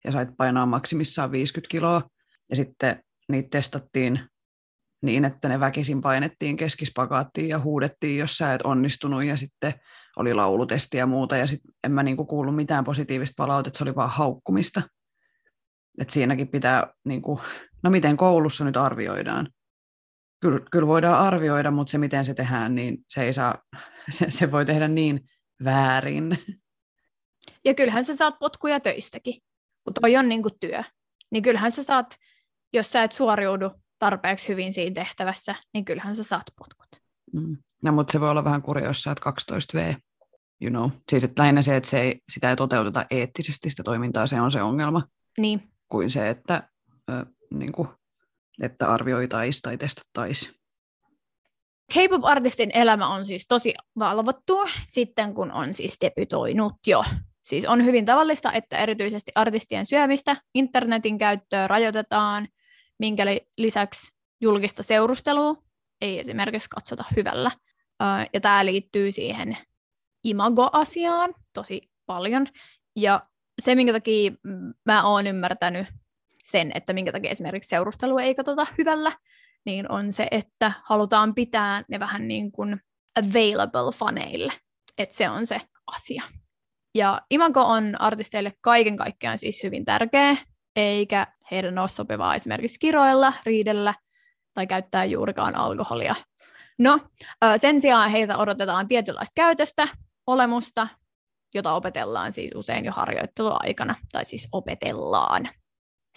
[0.05, 2.03] ja sait painaa maksimissaan 50 kiloa.
[2.51, 4.21] Ja sitten niitä testattiin
[5.03, 9.75] niin, että ne väkisin painettiin keskispagaattiin ja huudettiin, jos sä et onnistunut ja sitten
[10.17, 13.95] oli laulutesti ja muuta ja sitten en mä niinku kuullut mitään positiivista palautetta, se oli
[13.95, 14.83] vaan haukkumista.
[16.01, 17.41] Et siinäkin pitää, niinku,
[17.83, 19.49] no miten koulussa nyt arvioidaan.
[20.47, 23.59] Kyllä, kyllä voidaan arvioida, mutta se miten se tehdään, niin se ei saa,
[24.11, 25.21] se, se voi tehdä niin
[25.65, 26.39] väärin.
[27.65, 29.43] Ja kyllähän sä saat potkuja töistäkin,
[29.85, 30.83] kun toi on niinku työ.
[31.31, 32.17] Niin kyllähän sä saat,
[32.73, 37.03] jos sä et suoriudu tarpeeksi hyvin siinä tehtävässä, niin kyllähän sä saat potkut.
[37.33, 37.57] Mm.
[37.83, 39.95] No, mutta se voi olla vähän kurja, jos sä oot 12V.
[40.61, 40.91] You know.
[41.11, 44.51] Siis että lähinnä se, että se ei, sitä ei toteuteta eettisesti sitä toimintaa, se on
[44.51, 45.03] se ongelma,
[45.39, 46.69] Niin, kuin se, että,
[47.11, 47.89] ö, niin kuin,
[48.63, 50.55] että arvioitaisiin tai testattaisiin.
[51.93, 57.05] K-pop-artistin elämä on siis tosi valvottu sitten, kun on siis debytoinut jo.
[57.43, 62.49] Siis on hyvin tavallista, että erityisesti artistien syömistä, internetin käyttöä rajoitetaan,
[62.99, 65.55] minkä li- lisäksi julkista seurustelua
[66.01, 67.51] ei esimerkiksi katsota hyvällä.
[68.33, 69.59] Ja tämä liittyy siihen
[70.25, 72.47] imago-asiaan tosi paljon.
[72.97, 73.27] Ja
[73.63, 74.33] se, minkä takia
[74.87, 75.87] mä oon ymmärtänyt
[76.51, 79.13] sen, että minkä takia esimerkiksi seurustelu ei katsota hyvällä,
[79.67, 82.81] niin on se, että halutaan pitää ne vähän niin kuin
[83.19, 84.53] available faneille.
[84.99, 86.23] Että se on se asia.
[86.95, 90.37] Ja imago on artisteille kaiken kaikkiaan siis hyvin tärkeä,
[90.77, 93.95] eikä heidän ole sopivaa esimerkiksi kiroilla, riidellä
[94.55, 96.15] tai käyttää juurikaan alkoholia.
[96.79, 97.01] No,
[97.57, 99.89] sen sijaan heitä odotetaan tietynlaista käytöstä,
[100.27, 100.89] olemusta,
[101.55, 105.49] jota opetellaan siis usein jo harjoitteluaikana, tai siis opetellaan.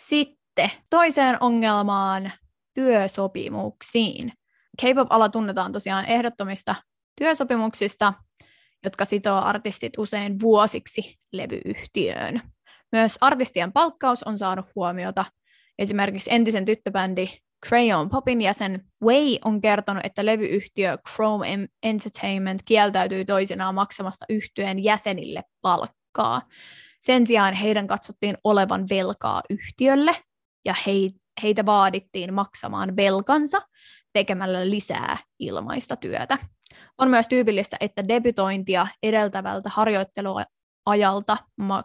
[0.08, 2.32] Sitten toiseen ongelmaan,
[2.74, 4.34] työsopimuksiin.
[4.82, 6.76] K-pop-ala tunnetaan tosiaan ehdottomista
[7.16, 8.14] työsopimuksista,
[8.84, 12.42] jotka sitoo artistit usein vuosiksi levyyhtiöön.
[12.92, 15.26] Myös artistien palkkaus on saanut huomiota.
[15.80, 17.28] Esimerkiksi entisen tyttöbändi
[17.66, 25.44] Crayon Popin jäsen Wei on kertonut, että levyyhtiö Chrome Entertainment kieltäytyy toisinaan maksamasta yhtyeen jäsenille
[25.62, 26.42] palkkaa.
[27.00, 30.16] Sen sijaan heidän katsottiin olevan velkaa yhtiölle
[30.66, 33.62] ja hei, heitä vaadittiin maksamaan velkansa
[34.14, 36.38] tekemällä lisää ilmaista työtä.
[36.98, 41.84] On myös tyypillistä, että debytointia edeltävältä harjoitteluajalta ma-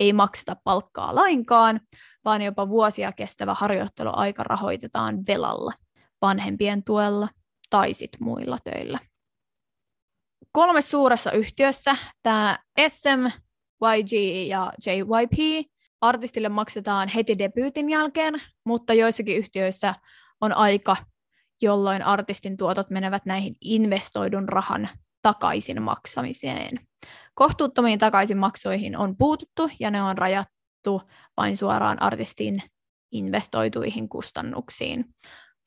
[0.00, 1.80] ei makseta palkkaa lainkaan,
[2.24, 5.72] vaan jopa vuosia kestävä harjoitteluaika rahoitetaan velalla,
[6.22, 7.28] vanhempien tuella
[7.70, 8.98] tai sit muilla töillä.
[10.52, 13.26] Kolme suuressa yhtiössä, tämä SM,
[13.80, 14.12] YG
[14.48, 15.66] ja JYP,
[16.00, 19.94] artistille maksetaan heti debyytin jälkeen, mutta joissakin yhtiöissä
[20.40, 20.96] on aika,
[21.62, 24.88] jolloin artistin tuotot menevät näihin investoidun rahan
[25.22, 26.80] takaisin maksamiseen.
[27.34, 31.02] Kohtuuttomiin takaisinmaksuihin on puututtu ja ne on rajattu
[31.36, 32.62] vain suoraan artistin
[33.12, 35.04] investoituihin kustannuksiin.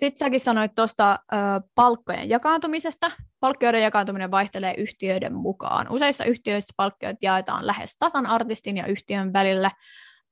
[0.04, 1.20] Sitten säkin sanoit tuosta
[1.76, 3.12] palkkojen jakaantumisesta.
[3.39, 5.88] Palkkioiden jakaantuminen vaihtelee yhtiöiden mukaan.
[5.89, 9.72] Useissa yhtiöissä palkkiot jaetaan lähes tasan artistin ja yhtiön välillä,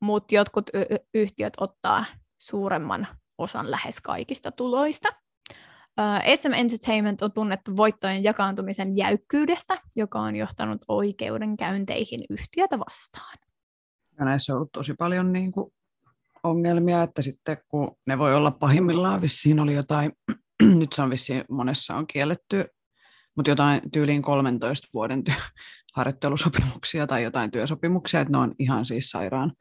[0.01, 2.05] mutta jotkut y- yhtiöt ottaa
[2.37, 3.07] suuremman
[3.37, 5.09] osan lähes kaikista tuloista.
[6.35, 13.35] SM Entertainment on tunnettu voittojen jakaantumisen jäykkyydestä, joka on johtanut oikeudenkäynteihin yhtiötä vastaan.
[14.19, 15.73] Ja näissä on ollut tosi paljon niin kuin
[16.43, 20.11] ongelmia, että sitten kun ne voi olla pahimmillaan, vissiin oli jotain,
[20.79, 22.65] nyt se on vissiin monessa on kielletty,
[23.35, 25.41] mutta jotain tyyliin 13 vuoden ty-
[25.95, 29.51] harjoittelusopimuksia tai jotain työsopimuksia, että ne on ihan siis sairaan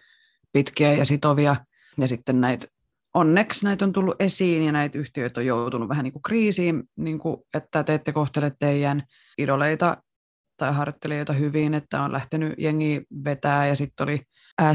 [0.52, 1.56] pitkiä ja sitovia.
[1.98, 2.66] Ja sitten näitä,
[3.14, 7.18] onneksi näitä on tullut esiin ja näitä yhtiöitä on joutunut vähän niin kuin kriisiin, niin
[7.18, 9.02] kuin, että te ette kohtele teidän
[9.38, 9.96] idoleita
[10.56, 14.22] tai harjoittelijoita hyvin, että on lähtenyt jengi vetää ja sitten oli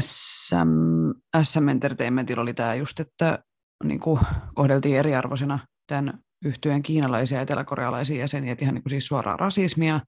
[0.00, 1.10] SM,
[1.42, 3.38] SM Entertainmentilla oli tämä just, että
[3.84, 4.20] niin kuin
[4.54, 10.00] kohdeltiin eriarvoisena tämän yhtyeen kiinalaisia ja eteläkorealaisia jäseniä, ihan niin kuin siis suoraa rasismia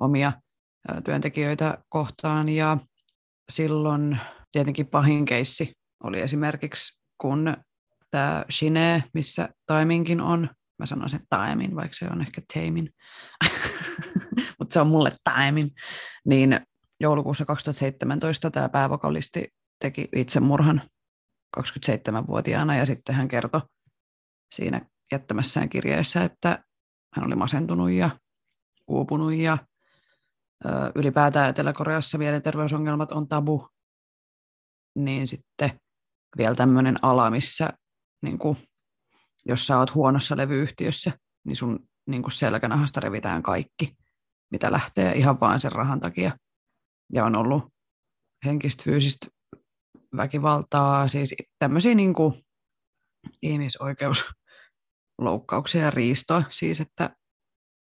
[0.00, 0.32] omia
[1.04, 2.48] työntekijöitä kohtaan.
[2.48, 2.76] Ja
[3.50, 4.20] silloin
[4.52, 5.72] tietenkin pahin keissi
[6.04, 7.56] oli esimerkiksi, kun
[8.10, 12.90] tämä Shine, missä Taiminkin on, mä sanon sen Taimin, vaikka se on ehkä Taimin,
[14.58, 15.70] mutta se on mulle Taimin,
[16.26, 16.60] niin
[17.00, 20.82] joulukuussa 2017 tämä päävokalisti teki itsemurhan
[21.60, 23.60] 27-vuotiaana ja sitten hän kertoi
[24.54, 24.80] siinä
[25.12, 26.64] jättämässään kirjeessä, että
[27.16, 28.10] hän oli masentunut ja
[28.88, 29.58] uupunut ja
[30.64, 33.68] ö, ylipäätään Etelä-Koreassa mielenterveysongelmat on tabu,
[34.94, 35.80] niin sitten
[36.38, 37.70] vielä tämmöinen ala, missä
[38.22, 38.56] niin kuin,
[39.46, 41.12] jos sä oot huonossa levyyhtiössä,
[41.44, 43.96] niin sun niin kuin selkänahasta revitään kaikki,
[44.50, 46.32] mitä lähtee ihan vain sen rahan takia
[47.12, 47.64] ja on ollut
[48.44, 49.26] henkistä, fyysistä
[50.16, 52.44] väkivaltaa, siis tämmöisiä niin kuin
[53.42, 56.42] ihmisoikeusloukkauksia ja riistoa.
[56.50, 57.16] Siis että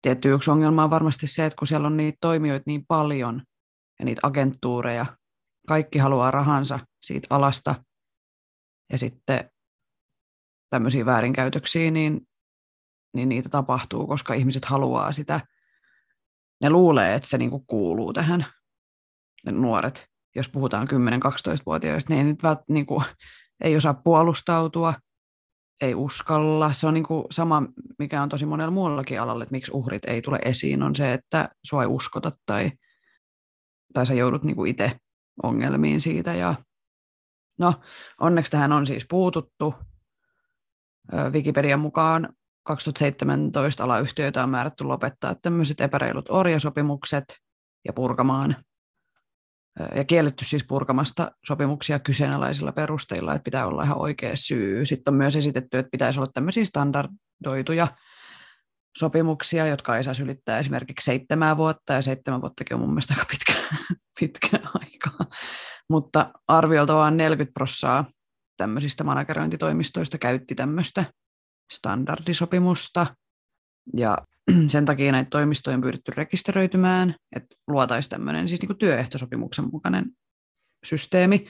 [0.03, 3.43] tietty yksi ongelma on varmasti se, että kun siellä on niitä toimijoita niin paljon
[3.99, 5.07] ja niitä agenttuureja,
[5.68, 7.85] kaikki haluaa rahansa siitä alasta
[8.93, 9.51] ja sitten
[10.70, 12.20] tämmöisiä väärinkäytöksiä, niin,
[13.14, 15.41] niin niitä tapahtuu, koska ihmiset haluaa sitä.
[16.62, 18.47] Ne luulee, että se niinku kuuluu tähän
[19.53, 23.05] nuoret, jos puhutaan 10-12-vuotiaista, niin ei nyt vält, niin kuin,
[23.64, 24.94] ei osaa puolustautua,
[25.80, 26.72] ei uskalla.
[26.72, 27.62] Se on niin kuin sama,
[27.99, 31.49] mikä on tosi monella muullakin alalla, että miksi uhrit ei tule esiin, on se, että
[31.64, 32.72] sua ei uskota tai,
[33.94, 34.92] tai sä joudut niin kuin itse
[35.42, 36.34] ongelmiin siitä.
[36.34, 36.55] Ja,
[37.59, 37.74] no,
[38.20, 39.74] onneksi tähän on siis puututtu.
[41.32, 42.28] Wikipedian mukaan
[42.62, 47.24] 2017 alayhtiöitä on määrätty lopettaa tämmöiset epäreilut orjasopimukset
[47.84, 48.57] ja purkamaan
[49.95, 54.87] ja kielletty siis purkamasta sopimuksia kyseenalaisilla perusteilla, että pitää olla ihan oikea syy.
[54.87, 57.89] Sitten on myös esitetty, että pitäisi olla tämmöisiä standardoituja
[58.99, 63.27] sopimuksia, jotka ei saisi ylittää esimerkiksi seitsemää vuotta, ja seitsemän vuottakin on mun mielestä aika
[63.31, 63.53] pitkä,
[64.20, 65.11] pitkä aika.
[65.91, 68.05] Mutta arviolta vain 40 prossaa
[68.57, 71.05] tämmöisistä managerointitoimistoista käytti tämmöistä
[71.72, 73.07] standardisopimusta,
[73.95, 74.18] ja
[74.68, 80.05] sen takia näitä toimistoja on pyydetty rekisteröitymään, että luotaisiin tämmöinen siis niin työehtosopimuksen mukainen
[80.84, 81.47] systeemi,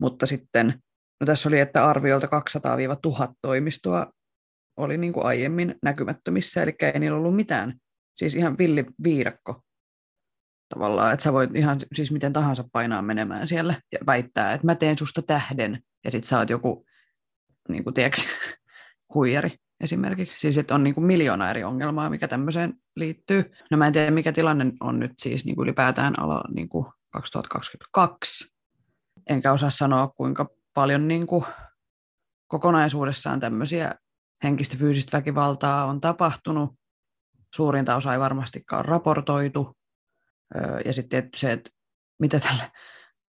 [0.00, 0.82] mutta sitten,
[1.20, 2.26] no tässä oli, että arviolta
[3.26, 4.06] 200-1000 toimistoa
[4.76, 7.74] oli niin kuin aiemmin näkymättömissä, eli ei niillä ollut mitään,
[8.16, 9.62] siis ihan villi viidakko
[10.68, 14.74] tavallaan, että sä voit ihan siis miten tahansa painaa menemään siellä ja väittää, että mä
[14.74, 16.86] teen susta tähden, ja sit sä oot joku,
[17.68, 18.20] niin kuin tiedätkö,
[19.14, 20.40] huijari esimerkiksi.
[20.40, 23.52] Siis että on niin kuin miljoona eri ongelmaa, mikä tämmöiseen liittyy.
[23.70, 26.86] No mä en tiedä, mikä tilanne on nyt siis niin kuin ylipäätään ala niin kuin
[27.10, 28.56] 2022.
[29.30, 31.44] Enkä osaa sanoa, kuinka paljon niin kuin
[32.46, 33.94] kokonaisuudessaan tämmöisiä
[34.44, 36.70] henkistä fyysistä väkivaltaa on tapahtunut.
[37.54, 39.76] Suurinta osa ei varmastikaan raportoitu.
[40.84, 41.70] Ja sitten se, että
[42.18, 42.70] mitä tälle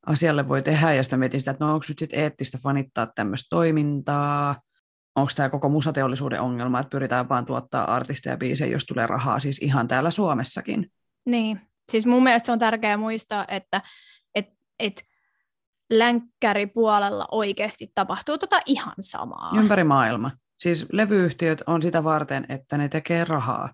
[0.05, 3.47] asialle voi tehdä, ja sitten mietin sitä, että no onko nyt sitten eettistä fanittaa tämmöistä
[3.49, 4.55] toimintaa,
[5.19, 9.39] onko tämä koko musateollisuuden ongelma, että pyritään vaan tuottaa artisteja ja biisejä, jos tulee rahaa,
[9.39, 10.91] siis ihan täällä Suomessakin.
[11.25, 11.61] Niin,
[11.91, 13.81] siis mun mielestä on tärkeää muistaa, että
[14.35, 14.45] et,
[14.79, 15.03] et
[15.89, 19.51] länkkäripuolella oikeasti tapahtuu tota ihan samaa.
[19.57, 20.31] Ympäri maailma.
[20.59, 23.73] Siis levyyhtiöt on sitä varten, että ne tekee rahaa.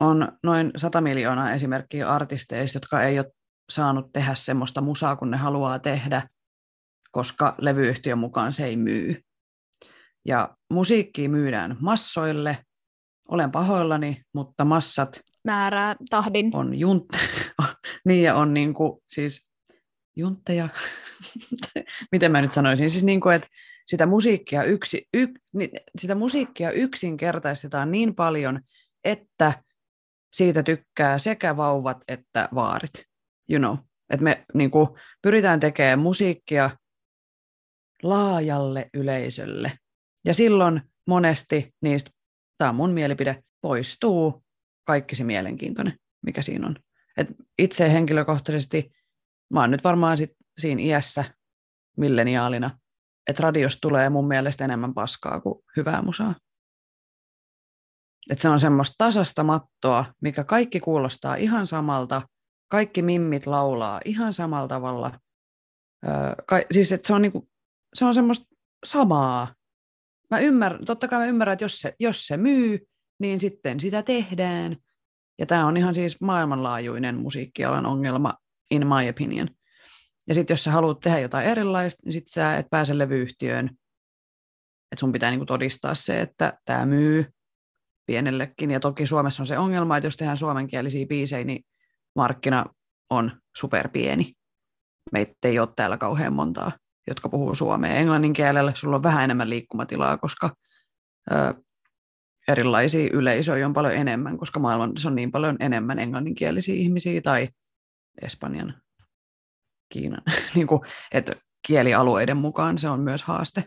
[0.00, 3.32] On noin 100 miljoonaa esimerkkiä artisteista, jotka ei ole
[3.70, 6.22] saanut tehdä semmoista musaa, kun ne haluaa tehdä,
[7.10, 9.25] koska levyyhtiön mukaan se ei myy.
[10.26, 12.58] Ja musiikki myydään massoille.
[13.28, 16.50] Olen pahoillani, mutta massat määrää tahdin.
[16.54, 17.04] On junt...
[18.06, 19.50] niin ja on niin kuin, siis
[20.16, 20.68] juntteja.
[22.12, 22.90] Miten mä nyt sanoisin?
[22.90, 23.48] Siis niin kuin, että
[23.86, 25.26] sitä musiikkia, yksi, y,
[25.98, 28.60] sitä musiikkia yksinkertaistetaan niin paljon,
[29.04, 29.62] että
[30.32, 33.04] siitä tykkää sekä vauvat että vaarit.
[33.50, 33.76] You know.
[34.10, 34.88] Että me niin kuin,
[35.22, 36.70] pyritään tekemään musiikkia
[38.02, 39.72] laajalle yleisölle.
[40.26, 42.10] Ja silloin monesti niistä,
[42.58, 44.44] tämä mun mielipide, poistuu
[44.86, 46.76] kaikki se mielenkiintoinen, mikä siinä on.
[47.16, 48.92] Et itse henkilökohtaisesti,
[49.50, 51.24] mä oon nyt varmaan sit siinä iässä
[51.96, 52.70] milleniaalina,
[53.26, 56.34] että radiosta tulee mun mielestä enemmän paskaa kuin hyvää musaa.
[58.30, 62.28] Et se on semmoista tasasta mattoa, mikä kaikki kuulostaa ihan samalta,
[62.68, 65.20] kaikki mimmit laulaa ihan samalla tavalla.
[66.06, 66.12] Öö,
[66.48, 67.48] ka- siis että se on, niinku,
[67.94, 68.46] se on semmoista
[68.86, 69.54] samaa.
[70.30, 72.86] Mä ymmärrän, totta kai mä ymmärrän, että jos se, jos se myy,
[73.18, 74.76] niin sitten sitä tehdään.
[75.38, 78.34] Ja tämä on ihan siis maailmanlaajuinen musiikkialan ongelma,
[78.70, 79.48] in my opinion.
[80.28, 83.66] Ja sitten jos sä haluat tehdä jotain erilaista, niin sitten sä et pääse levyyhtiöön.
[84.92, 87.26] Että sun pitää niinku todistaa se, että tämä myy
[88.06, 88.70] pienellekin.
[88.70, 91.64] Ja toki Suomessa on se ongelma, että jos tehdään suomenkielisiä biisejä, niin
[92.16, 92.66] markkina
[93.10, 94.34] on superpieni.
[95.12, 96.72] Meitä ei ole täällä kauhean montaa,
[97.06, 97.94] jotka puhuu suomea.
[97.94, 100.56] Englannin kielellä sulla on vähän enemmän liikkumatilaa, koska
[101.32, 101.54] ö,
[102.48, 107.48] erilaisia yleisöjä on paljon enemmän, koska maailmassa on niin paljon enemmän englanninkielisiä ihmisiä tai
[108.22, 108.82] Espanjan,
[109.88, 110.22] Kiinan,
[110.54, 110.80] niin kuin,
[111.12, 111.32] että
[111.66, 113.64] kielialueiden mukaan se on myös haaste.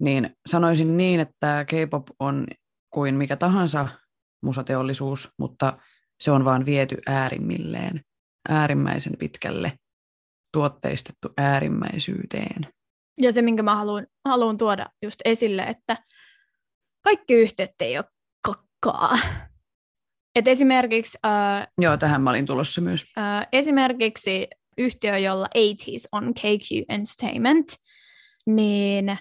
[0.00, 2.46] Niin sanoisin niin, että K-pop on
[2.90, 3.88] kuin mikä tahansa
[4.42, 5.78] musateollisuus, mutta
[6.20, 8.00] se on vaan viety äärimmilleen,
[8.48, 9.72] äärimmäisen pitkälle,
[10.58, 12.66] tuotteistettu äärimmäisyyteen.
[13.20, 15.96] Ja se, minkä mä haluan, haluan tuoda just esille, että
[17.04, 18.04] kaikki yhtiöt ei ole
[18.42, 19.18] kakkaa.
[20.34, 23.04] Et esimerkiksi, äh, Joo, tähän mä olin tulossa myös.
[23.18, 24.48] äh, esimerkiksi
[24.78, 27.66] yhtiö, jolla 80s on KQ Entertainment,
[28.46, 29.18] niin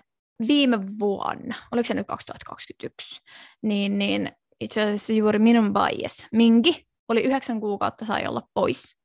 [0.48, 3.22] viime vuonna, oliko se nyt 2021,
[3.62, 4.32] niin, niin
[4.62, 8.98] itse asiassa juuri minun bias, Minki, oli yhdeksän kuukautta sai olla pois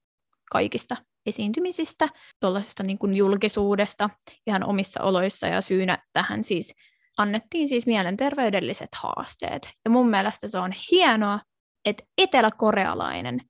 [0.51, 0.97] kaikista
[1.27, 2.09] esiintymisistä,
[2.41, 4.11] tuollaisesta niin kuin julkisuudesta
[4.47, 6.75] ihan omissa oloissa ja syynä tähän siis
[7.19, 9.71] annettiin siis mielenterveydelliset haasteet.
[9.85, 11.41] Ja mun mielestä se on hienoa,
[11.85, 13.41] että eteläkorealainen,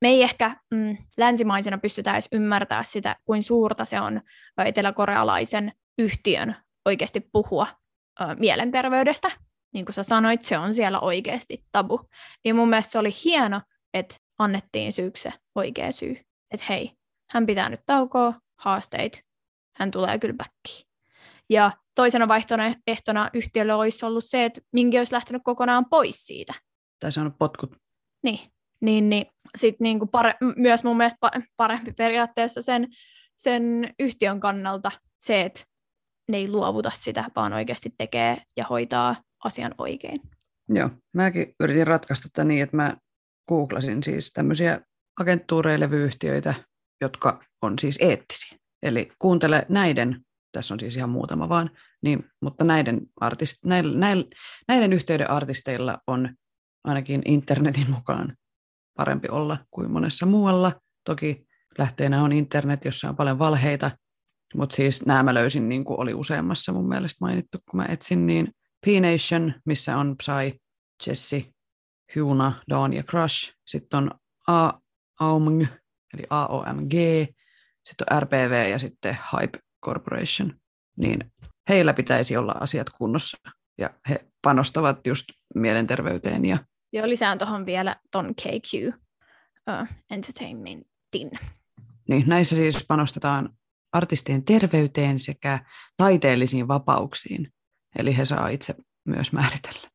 [0.00, 4.20] me ei ehkä mm, länsimaisena pystytä edes ymmärtää sitä, kuin suurta se on
[4.64, 7.66] eteläkorealaisen yhtiön oikeasti puhua
[8.20, 9.30] ö, mielenterveydestä.
[9.74, 12.00] Niin kuin sä sanoit, se on siellä oikeasti tabu.
[12.44, 13.60] Niin mun mielestä se oli hieno,
[13.94, 16.16] että annettiin syyksi se oikea syy.
[16.50, 16.97] Että hei,
[17.30, 19.18] hän pitää nyt taukoa, haasteita,
[19.76, 20.88] hän tulee kyllä backiin.
[21.50, 26.54] Ja toisena vaihtoehtona yhtiölle olisi ollut se, että minkä olisi lähtenyt kokonaan pois siitä.
[27.00, 27.76] Tai saanut potkut.
[28.22, 28.38] Niin,
[28.80, 29.26] niin, niin
[29.56, 32.88] sitten niinku pare- myös mun mielestä parempi periaatteessa sen,
[33.36, 35.60] sen yhtiön kannalta se, että
[36.28, 40.20] ne ei luovuta sitä, vaan oikeasti tekee ja hoitaa asian oikein.
[40.68, 42.96] Joo, mäkin yritin ratkaista tätä niin, että mä
[43.48, 44.80] googlasin siis tämmöisiä
[45.20, 46.54] agenttuureja, levyyhtiöitä,
[47.00, 48.58] jotka on siis eettisiä.
[48.82, 50.20] Eli kuuntele näiden,
[50.52, 51.70] tässä on siis ihan muutama vaan,
[52.02, 54.24] niin, mutta näiden, artist, näiden, näiden,
[54.68, 56.34] näiden yhteyden artisteilla on
[56.84, 58.36] ainakin internetin mukaan
[58.96, 60.72] parempi olla kuin monessa muualla.
[61.04, 61.46] Toki
[61.78, 63.90] lähteenä on internet, jossa on paljon valheita,
[64.54, 68.26] mutta siis nämä mä löysin, niin kuin oli useammassa mun mielestä mainittu, kun mä etsin,
[68.26, 68.48] niin
[68.86, 70.58] P-Nation, missä on Psy,
[71.06, 71.44] Jesse,
[72.14, 73.52] Hyuna, Dawn ja Crush.
[73.66, 74.10] Sitten on
[74.46, 74.72] A
[75.20, 75.64] AOMG,
[76.14, 76.92] eli AOMG,
[77.84, 80.54] sitten on RPV ja sitten Hype Corporation.
[80.96, 81.32] Niin
[81.68, 83.38] heillä pitäisi olla asiat kunnossa
[83.78, 86.44] ja he panostavat just mielenterveyteen.
[86.44, 86.58] Ja...
[86.92, 91.30] Joo, lisään tuohon vielä ton KQ uh, Entertainmentin.
[92.08, 93.58] Niin, näissä siis panostetaan
[93.92, 95.64] artistien terveyteen sekä
[95.96, 97.52] taiteellisiin vapauksiin.
[97.98, 99.90] Eli he saa itse myös määritellä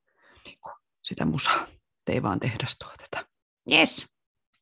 [0.46, 1.68] niin kuin sitä musaa,
[2.08, 3.26] ei vaan tehdastuoteta.
[3.72, 4.08] Yes.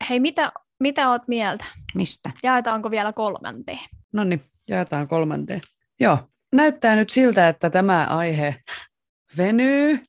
[0.10, 1.66] Hei, mitä, mitä oot mieltä?
[1.96, 2.32] Mistä?
[2.44, 3.80] Jaetaanko vielä kolmanteen?
[4.14, 5.62] No niin, jaetaan kolmanteen.
[6.00, 6.18] Joo,
[6.54, 8.56] näyttää nyt siltä, että tämä aihe
[9.38, 10.00] venyy.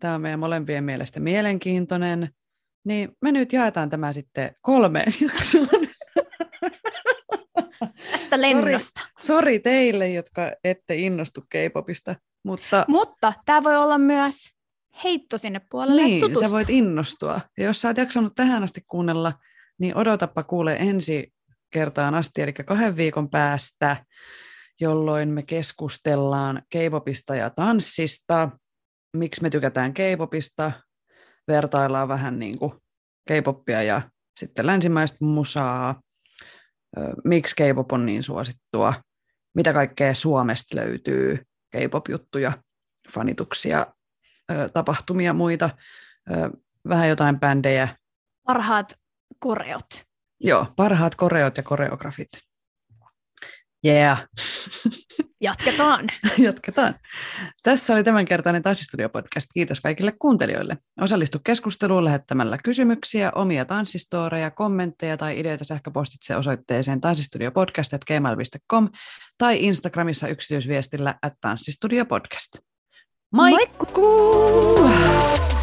[0.00, 2.28] Tämä on meidän molempien mielestä mielenkiintoinen.
[2.84, 5.68] Niin me nyt jaetaan tämä sitten kolmeen jaksoon.
[8.12, 9.00] Tästä lennosta.
[9.18, 12.14] Sori teille, jotka ette innostu K-popista,
[12.44, 12.84] mutta...
[12.88, 14.34] Mutta tämä voi olla myös
[15.04, 16.44] heitto sinne puolelle Niin, tutusta.
[16.46, 17.40] sä voit innostua.
[17.58, 19.32] Ja jos sä oot jaksanut tähän asti kuunnella,
[19.80, 21.32] niin odotapa kuule ensi
[21.70, 24.04] kertaan asti, eli kahden viikon päästä,
[24.80, 28.50] jolloin me keskustellaan K-popista ja tanssista,
[29.16, 30.72] miksi me tykätään K-popista,
[31.48, 32.72] vertaillaan vähän niin kuin
[33.28, 34.02] K-popia ja
[34.40, 36.00] sitten länsimaista musaa,
[37.24, 38.94] miksi K-pop on niin suosittua,
[39.54, 41.42] mitä kaikkea Suomesta löytyy,
[41.76, 42.52] K-pop-juttuja,
[43.12, 43.86] fanituksia,
[44.72, 45.70] tapahtumia muita,
[46.88, 47.88] vähän jotain bändejä.
[48.46, 48.94] Parhaat
[49.38, 50.04] koreot.
[50.40, 52.28] Joo, parhaat koreot ja koreografit.
[53.84, 54.26] Yeah.
[55.40, 56.06] Jatketaan.
[56.38, 56.94] Jatketaan.
[57.62, 59.46] Tässä oli tämänkertainen Tanssistudio-podcast.
[59.54, 60.76] Kiitos kaikille kuuntelijoille.
[61.00, 68.88] Osallistu keskusteluun lähettämällä kysymyksiä, omia tanssistoreja, kommentteja tai ideoita sähköpostitse osoitteeseen tanssistudiopodcast.gmail.com
[69.38, 72.58] tai Instagramissa yksityisviestillä at tanssistudiopodcast.
[73.32, 73.86] Moikku!
[74.80, 75.53] Moikku!